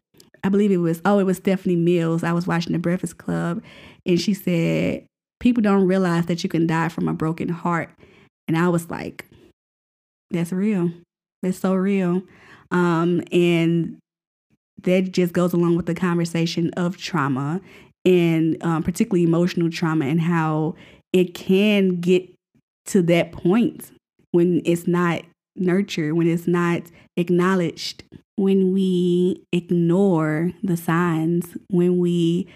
I 0.44 0.48
believe 0.48 0.72
it 0.72 0.78
was 0.78 1.00
oh, 1.04 1.18
it 1.18 1.24
was 1.24 1.38
Stephanie 1.38 1.76
Mills. 1.76 2.22
I 2.22 2.32
was 2.32 2.46
watching 2.46 2.72
the 2.72 2.78
Breakfast 2.78 3.18
Club, 3.18 3.62
and 4.06 4.20
she 4.20 4.34
said, 4.34 5.04
"People 5.40 5.62
don't 5.62 5.86
realize 5.86 6.26
that 6.26 6.42
you 6.42 6.48
can 6.48 6.66
die 6.66 6.88
from 6.88 7.08
a 7.08 7.14
broken 7.14 7.48
heart." 7.48 7.90
And 8.48 8.56
I 8.56 8.68
was 8.68 8.90
like, 8.90 9.26
"That's 10.30 10.52
real. 10.52 10.90
That's 11.42 11.58
so 11.58 11.74
real." 11.74 12.22
Um, 12.72 13.22
and 13.30 13.98
that 14.82 15.12
just 15.12 15.32
goes 15.32 15.52
along 15.52 15.76
with 15.76 15.86
the 15.86 15.94
conversation 15.94 16.70
of 16.70 16.96
trauma 16.96 17.60
and 18.04 18.60
um, 18.64 18.82
particularly 18.82 19.22
emotional 19.22 19.70
trauma 19.70 20.06
and 20.06 20.20
how 20.20 20.74
it 21.12 21.34
can 21.34 22.00
get 22.00 22.28
to 22.86 23.02
that 23.02 23.30
point 23.32 23.92
when 24.32 24.60
it's 24.64 24.88
not 24.88 25.22
nurtured, 25.54 26.14
when 26.14 26.26
it's 26.26 26.48
not 26.48 26.82
acknowledged, 27.16 28.02
when 28.36 28.72
we 28.72 29.44
ignore 29.52 30.50
the 30.62 30.76
signs, 30.76 31.56
when 31.68 31.98
we, 31.98 32.48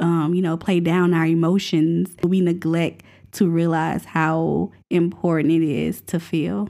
um, 0.00 0.34
you 0.34 0.42
know, 0.42 0.56
play 0.56 0.80
down 0.80 1.14
our 1.14 1.26
emotions, 1.26 2.10
we 2.24 2.40
neglect 2.40 3.02
to 3.32 3.48
realize 3.48 4.04
how 4.04 4.72
important 4.90 5.52
it 5.52 5.62
is 5.62 6.02
to 6.02 6.20
feel. 6.20 6.68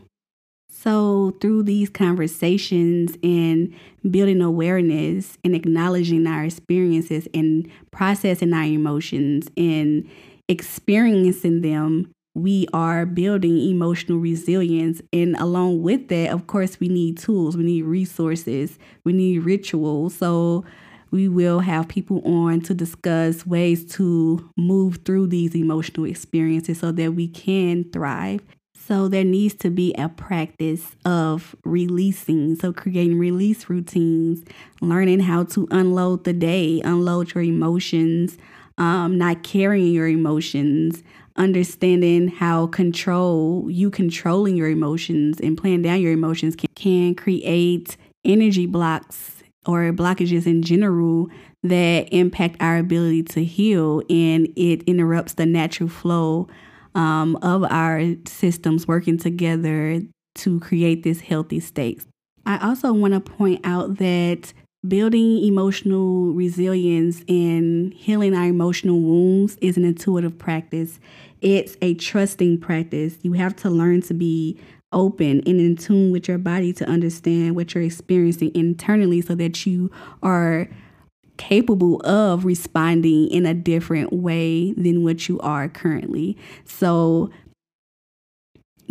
So, 0.83 1.37
through 1.41 1.63
these 1.63 1.89
conversations 1.89 3.17
and 3.23 3.73
building 4.11 4.43
awareness 4.43 5.39
and 5.45 5.55
acknowledging 5.55 6.27
our 6.27 6.45
experiences 6.45 7.29
and 7.33 7.71
processing 7.93 8.53
our 8.53 8.65
emotions 8.65 9.47
and 9.57 10.09
experiencing 10.49 11.61
them, 11.61 12.11
we 12.35 12.67
are 12.73 13.07
building 13.07 13.61
emotional 13.61 14.19
resilience. 14.19 15.01
And 15.13 15.37
along 15.37 15.83
with 15.83 16.09
that, 16.09 16.31
of 16.31 16.49
course, 16.49 16.81
we 16.81 16.89
need 16.89 17.17
tools, 17.17 17.57
we 17.57 17.63
need 17.63 17.83
resources, 17.83 18.77
we 19.05 19.13
need 19.13 19.45
rituals. 19.45 20.17
So, 20.17 20.65
we 21.13 21.29
will 21.29 21.61
have 21.61 21.87
people 21.87 22.23
on 22.27 22.61
to 22.63 22.75
discuss 22.75 23.47
ways 23.47 23.85
to 23.95 24.51
move 24.57 25.01
through 25.05 25.29
these 25.29 25.55
emotional 25.55 26.07
experiences 26.07 26.81
so 26.81 26.91
that 26.91 27.13
we 27.13 27.29
can 27.29 27.85
thrive. 27.93 28.41
So 28.87 29.07
there 29.07 29.25
needs 29.25 29.55
to 29.57 29.71
be 29.71 29.95
a 29.95 30.09
practice 30.09 30.97
of 31.05 31.55
releasing. 31.65 32.57
So 32.57 32.73
creating 32.73 33.17
release 33.17 33.71
routines, 33.71 34.45
learning 34.81 35.21
how 35.21 35.45
to 35.45 35.69
unload 35.71 36.25
the 36.25 36.33
day, 36.33 36.81
unload 36.85 37.33
your 37.33 37.45
emotions, 37.45 38.39
um, 38.79 39.19
not 39.19 39.45
carrying 39.45 39.93
your 39.93 40.09
emotions, 40.09 41.05
understanding 41.37 42.27
how 42.29 42.67
control 42.67 43.71
you 43.71 43.89
controlling 43.89 44.57
your 44.57 44.69
emotions 44.69 45.39
and 45.41 45.57
playing 45.57 45.83
down 45.83 46.01
your 46.01 46.13
emotions 46.13 46.57
can, 46.57 46.69
can 46.75 47.15
create 47.15 47.97
energy 48.25 48.67
blocks 48.67 49.43
or 49.65 49.93
blockages 49.93 50.47
in 50.47 50.61
general 50.61 51.29
that 51.63 52.09
impact 52.13 52.57
our 52.61 52.79
ability 52.79 53.23
to 53.23 53.45
heal 53.45 54.03
and 54.11 54.49
it 54.57 54.83
interrupts 54.83 55.35
the 55.35 55.47
natural 55.47 55.89
flow 55.89 56.49
um, 56.95 57.37
of 57.37 57.65
our 57.65 58.03
systems 58.27 58.87
working 58.87 59.19
together 59.19 60.01
to 60.35 60.61
create 60.61 61.03
this 61.03 61.21
healthy 61.21 61.61
state. 61.61 62.05
I 62.47 62.59
also 62.67 62.93
want 62.93 63.15
to 63.15 63.21
point 63.21 63.61
out 63.65 63.99
that 63.99 64.53
building 64.87 65.45
emotional 65.45 66.33
resilience 66.33 67.23
and 67.29 67.95
healing 67.95 68.35
our 68.35 68.47
emotional 68.47 69.01
wounds 69.01 69.57
is 69.61 69.77
an 69.77 69.85
intuitive 69.85 70.39
practice. 70.39 70.99
It's 71.41 71.77
a 71.81 71.95
trusting 71.95 72.61
practice. 72.61 73.17
You 73.23 73.33
have 73.35 73.55
to 73.57 73.71
learn 73.71 74.03
to 74.03 74.15
be 74.15 74.59
open 74.93 75.43
and 75.47 75.61
in 75.61 75.77
tune 75.77 76.13
with 76.13 76.29
your 76.29 76.39
body 76.39 76.73
to 76.73 76.85
understand 76.87 77.57
what 77.57 77.75
you're 77.75 77.85
experiencing 77.85 78.51
internally 78.55 79.21
so 79.21 79.35
that 79.35 79.65
you 79.65 79.91
are 80.23 80.69
capable 81.49 82.01
of 82.03 82.45
responding 82.45 83.29
in 83.29 83.45
a 83.47 83.53
different 83.53 84.13
way 84.13 84.73
than 84.75 85.03
what 85.03 85.29
you 85.29 85.41
are 85.41 85.69
currently. 85.69 86.37
So, 86.65 87.31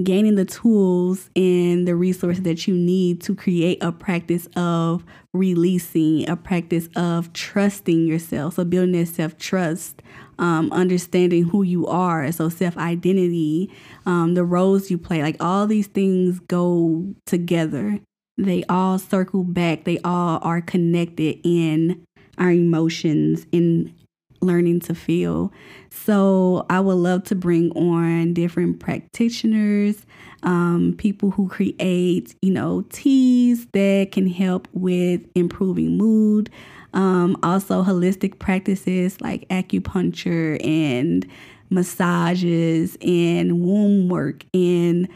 gaining 0.03 0.35
the 0.35 0.43
tools 0.43 1.29
and 1.35 1.87
the 1.87 1.95
resources 1.95 2.43
that 2.43 2.67
you 2.67 2.75
need 2.75 3.21
to 3.21 3.35
create 3.35 3.81
a 3.81 3.91
practice 3.91 4.47
of 4.55 5.05
releasing, 5.33 6.27
a 6.29 6.35
practice 6.35 6.89
of 6.95 7.31
trusting 7.31 8.05
yourself. 8.05 8.55
So, 8.55 8.65
building 8.65 8.99
that 8.99 9.07
self 9.07 9.37
trust, 9.37 10.01
um, 10.37 10.73
understanding 10.73 11.45
who 11.45 11.63
you 11.63 11.87
are. 11.87 12.29
So, 12.33 12.49
self 12.49 12.75
identity, 12.77 13.71
um, 14.05 14.33
the 14.33 14.43
roles 14.43 14.91
you 14.91 14.97
play, 14.97 15.23
like 15.23 15.37
all 15.39 15.67
these 15.67 15.87
things 15.87 16.39
go 16.41 17.05
together. 17.25 18.01
They 18.37 18.65
all 18.67 18.99
circle 18.99 19.45
back, 19.45 19.85
they 19.85 19.99
all 19.99 20.39
are 20.41 20.61
connected 20.61 21.39
in 21.45 22.03
our 22.37 22.51
emotions 22.51 23.45
in 23.51 23.93
learning 24.41 24.79
to 24.81 24.95
feel. 24.95 25.51
So 25.91 26.65
I 26.69 26.79
would 26.79 26.95
love 26.95 27.23
to 27.25 27.35
bring 27.35 27.71
on 27.71 28.33
different 28.33 28.79
practitioners, 28.79 30.05
um, 30.43 30.95
people 30.97 31.31
who 31.31 31.47
create, 31.47 32.35
you 32.41 32.51
know, 32.51 32.83
teas 32.89 33.67
that 33.73 34.09
can 34.11 34.27
help 34.27 34.67
with 34.73 35.21
improving 35.35 35.97
mood. 35.97 36.49
Um, 36.93 37.37
also, 37.43 37.83
holistic 37.83 38.39
practices 38.39 39.21
like 39.21 39.47
acupuncture 39.49 40.63
and 40.65 41.25
massages 41.69 42.97
and 43.01 43.61
womb 43.61 44.09
work 44.09 44.43
and 44.53 45.07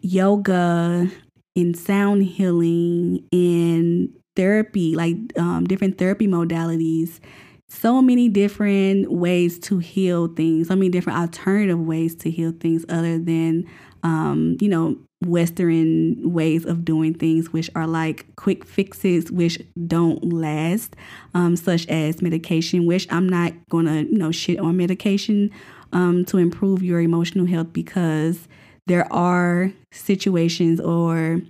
yoga 0.00 1.08
and 1.54 1.76
sound 1.76 2.24
healing 2.24 3.24
and 3.32 4.12
therapy, 4.36 4.94
like 4.94 5.16
um, 5.38 5.64
different 5.64 5.98
therapy 5.98 6.26
modalities. 6.26 7.20
So 7.68 8.00
many 8.00 8.28
different 8.28 9.10
ways 9.10 9.58
to 9.60 9.78
heal 9.78 10.28
things, 10.28 10.68
so 10.68 10.76
many 10.76 10.88
different 10.88 11.18
alternative 11.18 11.80
ways 11.80 12.14
to 12.16 12.30
heal 12.30 12.52
things 12.52 12.84
other 12.88 13.18
than, 13.18 13.64
um, 14.04 14.56
you 14.60 14.68
know, 14.68 14.96
Western 15.24 16.32
ways 16.32 16.64
of 16.64 16.84
doing 16.84 17.14
things, 17.14 17.52
which 17.52 17.70
are 17.74 17.86
like 17.86 18.26
quick 18.36 18.64
fixes, 18.64 19.32
which 19.32 19.58
don't 19.86 20.32
last, 20.32 20.94
um, 21.34 21.56
such 21.56 21.88
as 21.88 22.22
medication, 22.22 22.86
which 22.86 23.10
I'm 23.10 23.28
not 23.28 23.52
gonna, 23.70 24.02
you 24.02 24.18
know, 24.18 24.30
shit 24.30 24.60
on 24.60 24.76
medication 24.76 25.50
um, 25.92 26.24
to 26.26 26.36
improve 26.36 26.82
your 26.82 27.00
emotional 27.00 27.46
health 27.46 27.72
because 27.72 28.46
there 28.86 29.10
are 29.12 29.72
situations 29.90 30.80
or 30.80 31.40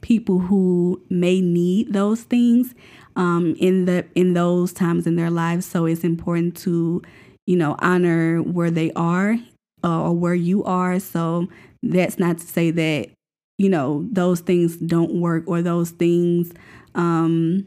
people 0.00 0.38
who 0.38 1.00
may 1.10 1.40
need 1.40 1.92
those 1.92 2.22
things 2.22 2.74
um, 3.16 3.54
in 3.58 3.84
the 3.84 4.06
in 4.14 4.34
those 4.34 4.72
times 4.72 5.06
in 5.06 5.16
their 5.16 5.30
lives. 5.30 5.66
So 5.66 5.86
it's 5.86 6.04
important 6.04 6.56
to, 6.58 7.02
you 7.46 7.56
know, 7.56 7.76
honor 7.80 8.42
where 8.42 8.70
they 8.70 8.92
are 8.92 9.36
uh, 9.84 10.02
or 10.02 10.12
where 10.12 10.34
you 10.34 10.64
are. 10.64 10.98
So 11.00 11.48
that's 11.82 12.18
not 12.18 12.38
to 12.38 12.46
say 12.46 12.70
that 12.70 13.10
you 13.58 13.68
know 13.68 14.06
those 14.10 14.40
things 14.40 14.76
don't 14.76 15.20
work 15.20 15.44
or 15.46 15.62
those 15.62 15.90
things 15.90 16.52
um, 16.94 17.66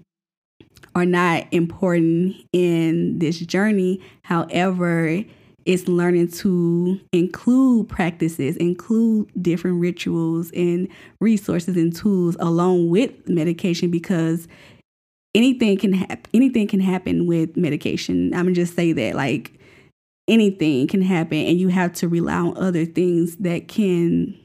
are 0.95 1.05
not 1.05 1.45
important 1.51 2.35
in 2.51 3.19
this 3.19 3.39
journey. 3.39 4.01
However, 4.23 5.23
it's 5.65 5.87
learning 5.87 6.29
to 6.29 6.99
include 7.11 7.89
practices, 7.89 8.57
include 8.57 9.29
different 9.41 9.79
rituals 9.79 10.51
and 10.51 10.87
resources 11.19 11.77
and 11.77 11.95
tools 11.95 12.35
along 12.39 12.89
with 12.89 13.11
medication 13.27 13.89
because 13.89 14.47
anything 15.35 15.77
can 15.77 15.93
happen 15.93 16.29
anything 16.33 16.67
can 16.67 16.79
happen 16.79 17.25
with 17.25 17.55
medication. 17.57 18.33
I'm 18.33 18.45
gonna 18.45 18.55
just 18.55 18.75
say 18.75 18.91
that 18.93 19.15
like 19.15 19.53
anything 20.27 20.87
can 20.87 21.01
happen 21.01 21.37
and 21.37 21.59
you 21.59 21.69
have 21.69 21.93
to 21.93 22.07
rely 22.07 22.35
on 22.35 22.57
other 22.57 22.85
things 22.85 23.37
that 23.37 23.67
can 23.67 24.37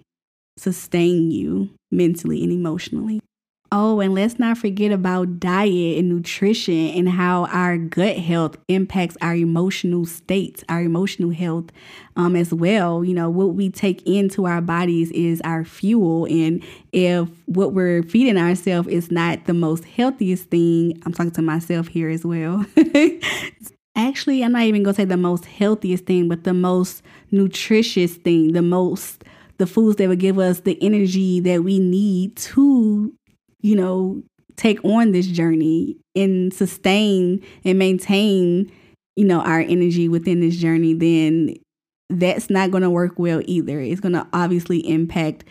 sustain 0.57 1.31
you 1.31 1.71
mentally 1.91 2.43
and 2.43 2.53
emotionally. 2.53 3.21
Oh, 3.71 4.01
and 4.01 4.15
let's 4.15 4.39
not 4.39 4.57
forget 4.57 4.93
about 4.93 5.41
diet 5.41 5.99
and 5.99 6.09
nutrition 6.09 6.89
and 6.89 7.07
how 7.07 7.45
our 7.47 7.77
gut 7.77 8.17
health 8.17 8.57
impacts 8.69 9.15
our 9.21 9.35
emotional 9.35 10.07
states, 10.07 10.65
our 10.71 10.81
emotional 10.81 11.31
health 11.31 11.67
um, 12.17 12.35
as 12.35 12.53
well. 12.53 13.05
You 13.05 13.13
know, 13.13 13.29
what 13.29 13.55
we 13.55 13.69
take 13.69 14.01
into 14.07 14.47
our 14.47 14.63
bodies 14.63 15.11
is 15.11 15.43
our 15.43 15.67
fuel. 15.67 16.25
And 16.25 16.65
if 16.93 17.29
what 17.45 17.75
we're 17.75 18.03
feeding 18.05 18.39
ourselves 18.39 18.89
is 18.89 19.11
not 19.11 19.45
the 19.45 19.55
most 19.55 19.85
healthiest 19.85 20.49
thing, 20.49 20.99
I'm 21.05 21.13
talking 21.13 21.33
to 21.33 21.43
myself 21.43 21.89
here 21.89 22.09
as 22.09 22.25
well. 22.25 22.65
Actually, 23.97 24.45
I'm 24.45 24.53
not 24.53 24.63
even 24.63 24.83
going 24.83 24.95
to 24.95 25.03
say 25.03 25.05
the 25.05 25.19
most 25.19 25.45
healthiest 25.45 26.07
thing, 26.07 26.29
but 26.29 26.45
the 26.45 26.55
most 26.55 27.03
nutritious 27.31 28.15
thing, 28.15 28.53
the 28.53 28.63
most 28.63 29.25
the 29.59 29.67
foods 29.67 29.97
that 29.97 30.09
would 30.09 30.21
give 30.21 30.39
us 30.39 30.61
the 30.61 30.81
energy 30.81 31.41
that 31.41 31.65
we 31.65 31.81
need 31.81 32.37
to 32.37 33.13
you 33.61 33.77
know, 33.77 34.23
take 34.57 34.85
on 34.85 35.13
this 35.13 35.27
journey 35.27 35.97
and 36.15 36.53
sustain 36.53 37.43
and 37.65 37.79
maintain, 37.79 38.71
you 39.17 39.25
know, 39.25 39.41
our 39.41 39.61
energy 39.61 40.09
within 40.09 40.41
this 40.41 40.57
journey, 40.57 40.95
then 40.95 41.55
that's 42.11 42.51
not 42.51 42.71
going 42.71 42.83
to 42.83 42.91
work 42.91 43.19
well 43.19 43.43
either. 43.45 43.81
It's 43.81 44.01
going 44.01 44.15
to 44.15 44.27
obviously 44.33 44.79
impact 44.89 45.45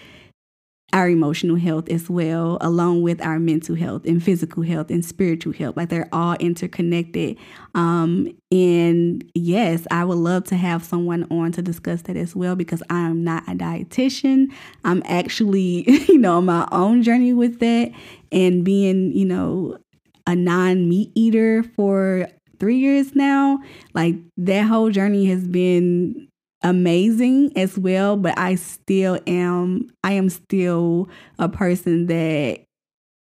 our 0.93 1.09
emotional 1.09 1.57
health 1.57 1.89
as 1.89 2.09
well, 2.09 2.57
along 2.61 3.01
with 3.01 3.21
our 3.21 3.39
mental 3.39 3.75
health 3.75 4.05
and 4.05 4.23
physical 4.23 4.63
health 4.63 4.89
and 4.89 5.03
spiritual 5.03 5.51
health. 5.51 5.75
Like 5.75 5.89
they're 5.89 6.07
all 6.13 6.35
interconnected. 6.35 7.37
Um, 7.75 8.33
and 8.51 9.29
yes, 9.35 9.85
I 9.91 10.05
would 10.05 10.17
love 10.17 10.45
to 10.45 10.55
have 10.55 10.85
someone 10.85 11.27
on 11.29 11.51
to 11.53 11.61
discuss 11.61 12.03
that 12.03 12.15
as 12.15 12.35
well 12.35 12.55
because 12.55 12.81
I'm 12.89 13.23
not 13.23 13.43
a 13.49 13.51
dietitian. 13.51 14.47
I'm 14.85 15.03
actually, 15.05 15.89
you 16.07 16.17
know, 16.17 16.37
on 16.37 16.45
my 16.45 16.67
own 16.71 17.03
journey 17.03 17.33
with 17.33 17.59
that 17.59 17.91
and 18.31 18.63
being, 18.63 19.11
you 19.11 19.25
know, 19.25 19.77
a 20.25 20.35
non 20.35 20.87
meat 20.87 21.11
eater 21.15 21.63
for 21.63 22.27
three 22.59 22.77
years 22.77 23.13
now. 23.13 23.59
Like 23.93 24.15
that 24.37 24.63
whole 24.63 24.89
journey 24.89 25.25
has 25.25 25.45
been 25.47 26.29
amazing 26.61 27.53
as 27.55 27.77
well, 27.77 28.17
but 28.17 28.37
I 28.37 28.55
still 28.55 29.19
am 29.27 29.89
I 30.03 30.13
am 30.13 30.29
still 30.29 31.09
a 31.39 31.49
person 31.49 32.07
that 32.07 32.63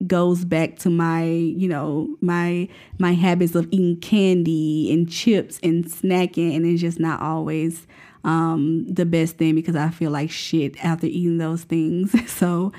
goes 0.05 0.43
back 0.43 0.77
to 0.77 0.89
my 0.89 1.23
you 1.23 1.69
know 1.69 2.15
my 2.21 2.67
my 2.99 3.13
habits 3.13 3.55
of 3.55 3.65
eating 3.71 3.99
candy 4.01 4.91
and 4.91 5.09
chips 5.09 5.57
and 5.63 5.85
snacking 5.85 6.53
and 6.53 6.65
it's 6.65 6.81
just 6.81 6.99
not 6.99 7.21
always 7.21 7.87
um, 8.25 8.85
the 8.91 9.05
best 9.05 9.37
thing 9.37 9.55
because 9.55 9.75
I 9.75 9.89
feel 9.89 10.11
like 10.11 10.31
shit 10.31 10.83
after 10.83 11.05
eating 11.07 11.37
those 11.37 11.63
things. 11.63 12.13
So 12.35 12.73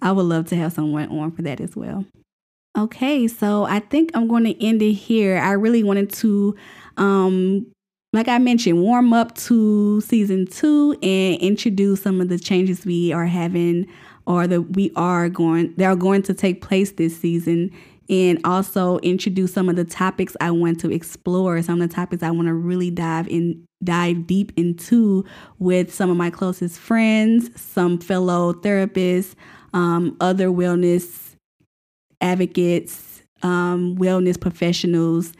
I 0.00 0.10
would 0.10 0.22
love 0.22 0.46
to 0.46 0.56
have 0.56 0.72
someone 0.72 1.08
on 1.10 1.32
for 1.32 1.42
that 1.42 1.60
as 1.60 1.76
well. 1.76 2.06
Okay, 2.78 3.28
so 3.28 3.64
I 3.64 3.80
think 3.80 4.10
I'm 4.14 4.26
going 4.26 4.44
to 4.44 4.64
end 4.64 4.80
it 4.80 4.92
here. 4.92 5.36
I 5.36 5.52
really 5.52 5.82
wanted 5.82 6.10
to, 6.14 6.56
um, 6.96 7.66
like 8.12 8.28
I 8.28 8.38
mentioned, 8.38 8.82
warm 8.82 9.12
up 9.12 9.34
to 9.36 10.00
season 10.02 10.46
two 10.46 10.92
and 11.02 11.40
introduce 11.40 12.02
some 12.02 12.20
of 12.20 12.28
the 12.28 12.38
changes 12.38 12.84
we 12.84 13.12
are 13.12 13.26
having 13.26 13.86
or 14.26 14.46
that 14.46 14.62
we 14.76 14.92
are 14.96 15.28
going, 15.28 15.72
they 15.76 15.86
are 15.86 15.96
going 15.96 16.22
to 16.22 16.34
take 16.34 16.60
place 16.62 16.92
this 16.92 17.18
season. 17.18 17.70
And 18.10 18.40
also 18.44 18.98
introduce 18.98 19.54
some 19.54 19.70
of 19.70 19.76
the 19.76 19.84
topics 19.84 20.36
I 20.40 20.50
want 20.50 20.80
to 20.80 20.90
explore, 20.90 21.62
some 21.62 21.80
of 21.80 21.88
the 21.88 21.94
topics 21.94 22.22
I 22.22 22.30
want 22.30 22.48
to 22.48 22.54
really 22.54 22.90
dive 22.90 23.26
in 23.28 23.64
dive 23.82 24.26
deep 24.26 24.52
into 24.56 25.24
with 25.58 25.94
some 25.94 26.10
of 26.10 26.16
my 26.16 26.28
closest 26.28 26.78
friends, 26.78 27.48
some 27.60 27.98
fellow 27.98 28.52
therapists, 28.52 29.34
um, 29.72 30.16
other 30.20 30.48
wellness 30.48 31.36
advocates, 32.20 33.22
um, 33.42 33.96
wellness 33.96 34.38
professionals, 34.38 35.32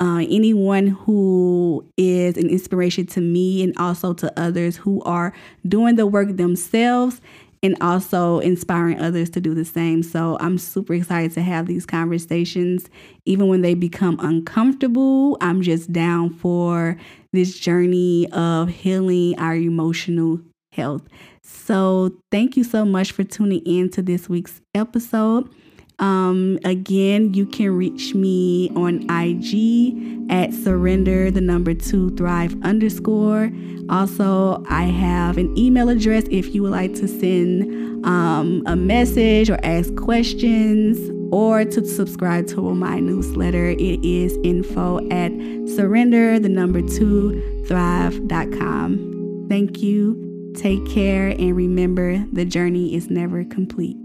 uh, 0.00 0.24
anyone 0.30 0.88
who 0.88 1.86
is 1.96 2.36
an 2.36 2.48
inspiration 2.48 3.06
to 3.06 3.20
me 3.20 3.62
and 3.62 3.76
also 3.76 4.14
to 4.14 4.32
others 4.40 4.76
who 4.76 5.02
are 5.02 5.32
doing 5.68 5.96
the 5.96 6.06
work 6.06 6.36
themselves 6.36 7.20
and 7.62 7.76
also 7.82 8.38
inspiring 8.38 8.98
others 8.98 9.28
to 9.30 9.40
do 9.40 9.54
the 9.54 9.64
same. 9.64 10.02
So 10.02 10.38
I'm 10.40 10.56
super 10.56 10.94
excited 10.94 11.32
to 11.32 11.42
have 11.42 11.66
these 11.66 11.84
conversations. 11.84 12.86
Even 13.26 13.48
when 13.48 13.60
they 13.60 13.74
become 13.74 14.18
uncomfortable, 14.20 15.36
I'm 15.42 15.60
just 15.60 15.92
down 15.92 16.30
for 16.30 16.96
this 17.32 17.58
journey 17.58 18.30
of 18.32 18.70
healing 18.70 19.38
our 19.38 19.54
emotional 19.54 20.40
health. 20.72 21.02
So 21.42 22.12
thank 22.30 22.56
you 22.56 22.64
so 22.64 22.84
much 22.84 23.12
for 23.12 23.24
tuning 23.24 23.60
in 23.66 23.90
to 23.90 24.02
this 24.02 24.28
week's 24.28 24.62
episode. 24.74 25.52
Um, 26.00 26.58
again, 26.64 27.34
you 27.34 27.46
can 27.46 27.70
reach 27.76 28.14
me 28.14 28.70
on 28.74 29.02
IG 29.10 30.30
at 30.30 30.52
surrender 30.54 31.30
the 31.30 31.42
number 31.42 31.74
two 31.74 32.10
thrive 32.16 32.56
underscore. 32.62 33.50
Also, 33.90 34.64
I 34.68 34.84
have 34.84 35.36
an 35.36 35.56
email 35.58 35.88
address 35.90 36.24
if 36.30 36.54
you 36.54 36.62
would 36.62 36.72
like 36.72 36.94
to 36.94 37.06
send 37.06 38.06
um, 38.06 38.62
a 38.66 38.76
message 38.76 39.50
or 39.50 39.58
ask 39.62 39.94
questions 39.96 41.10
or 41.32 41.64
to 41.64 41.84
subscribe 41.84 42.46
to 42.48 42.74
my 42.74 42.98
newsletter. 42.98 43.66
It 43.70 44.04
is 44.04 44.38
info 44.42 45.06
at 45.10 45.30
surrender 45.68 46.38
the 46.38 46.48
number 46.48 46.80
two 46.80 47.64
thrive.com. 47.66 49.46
Thank 49.48 49.82
you. 49.82 50.52
Take 50.56 50.84
care 50.88 51.28
and 51.28 51.54
remember 51.54 52.24
the 52.32 52.44
journey 52.44 52.94
is 52.94 53.10
never 53.10 53.44
complete. 53.44 53.96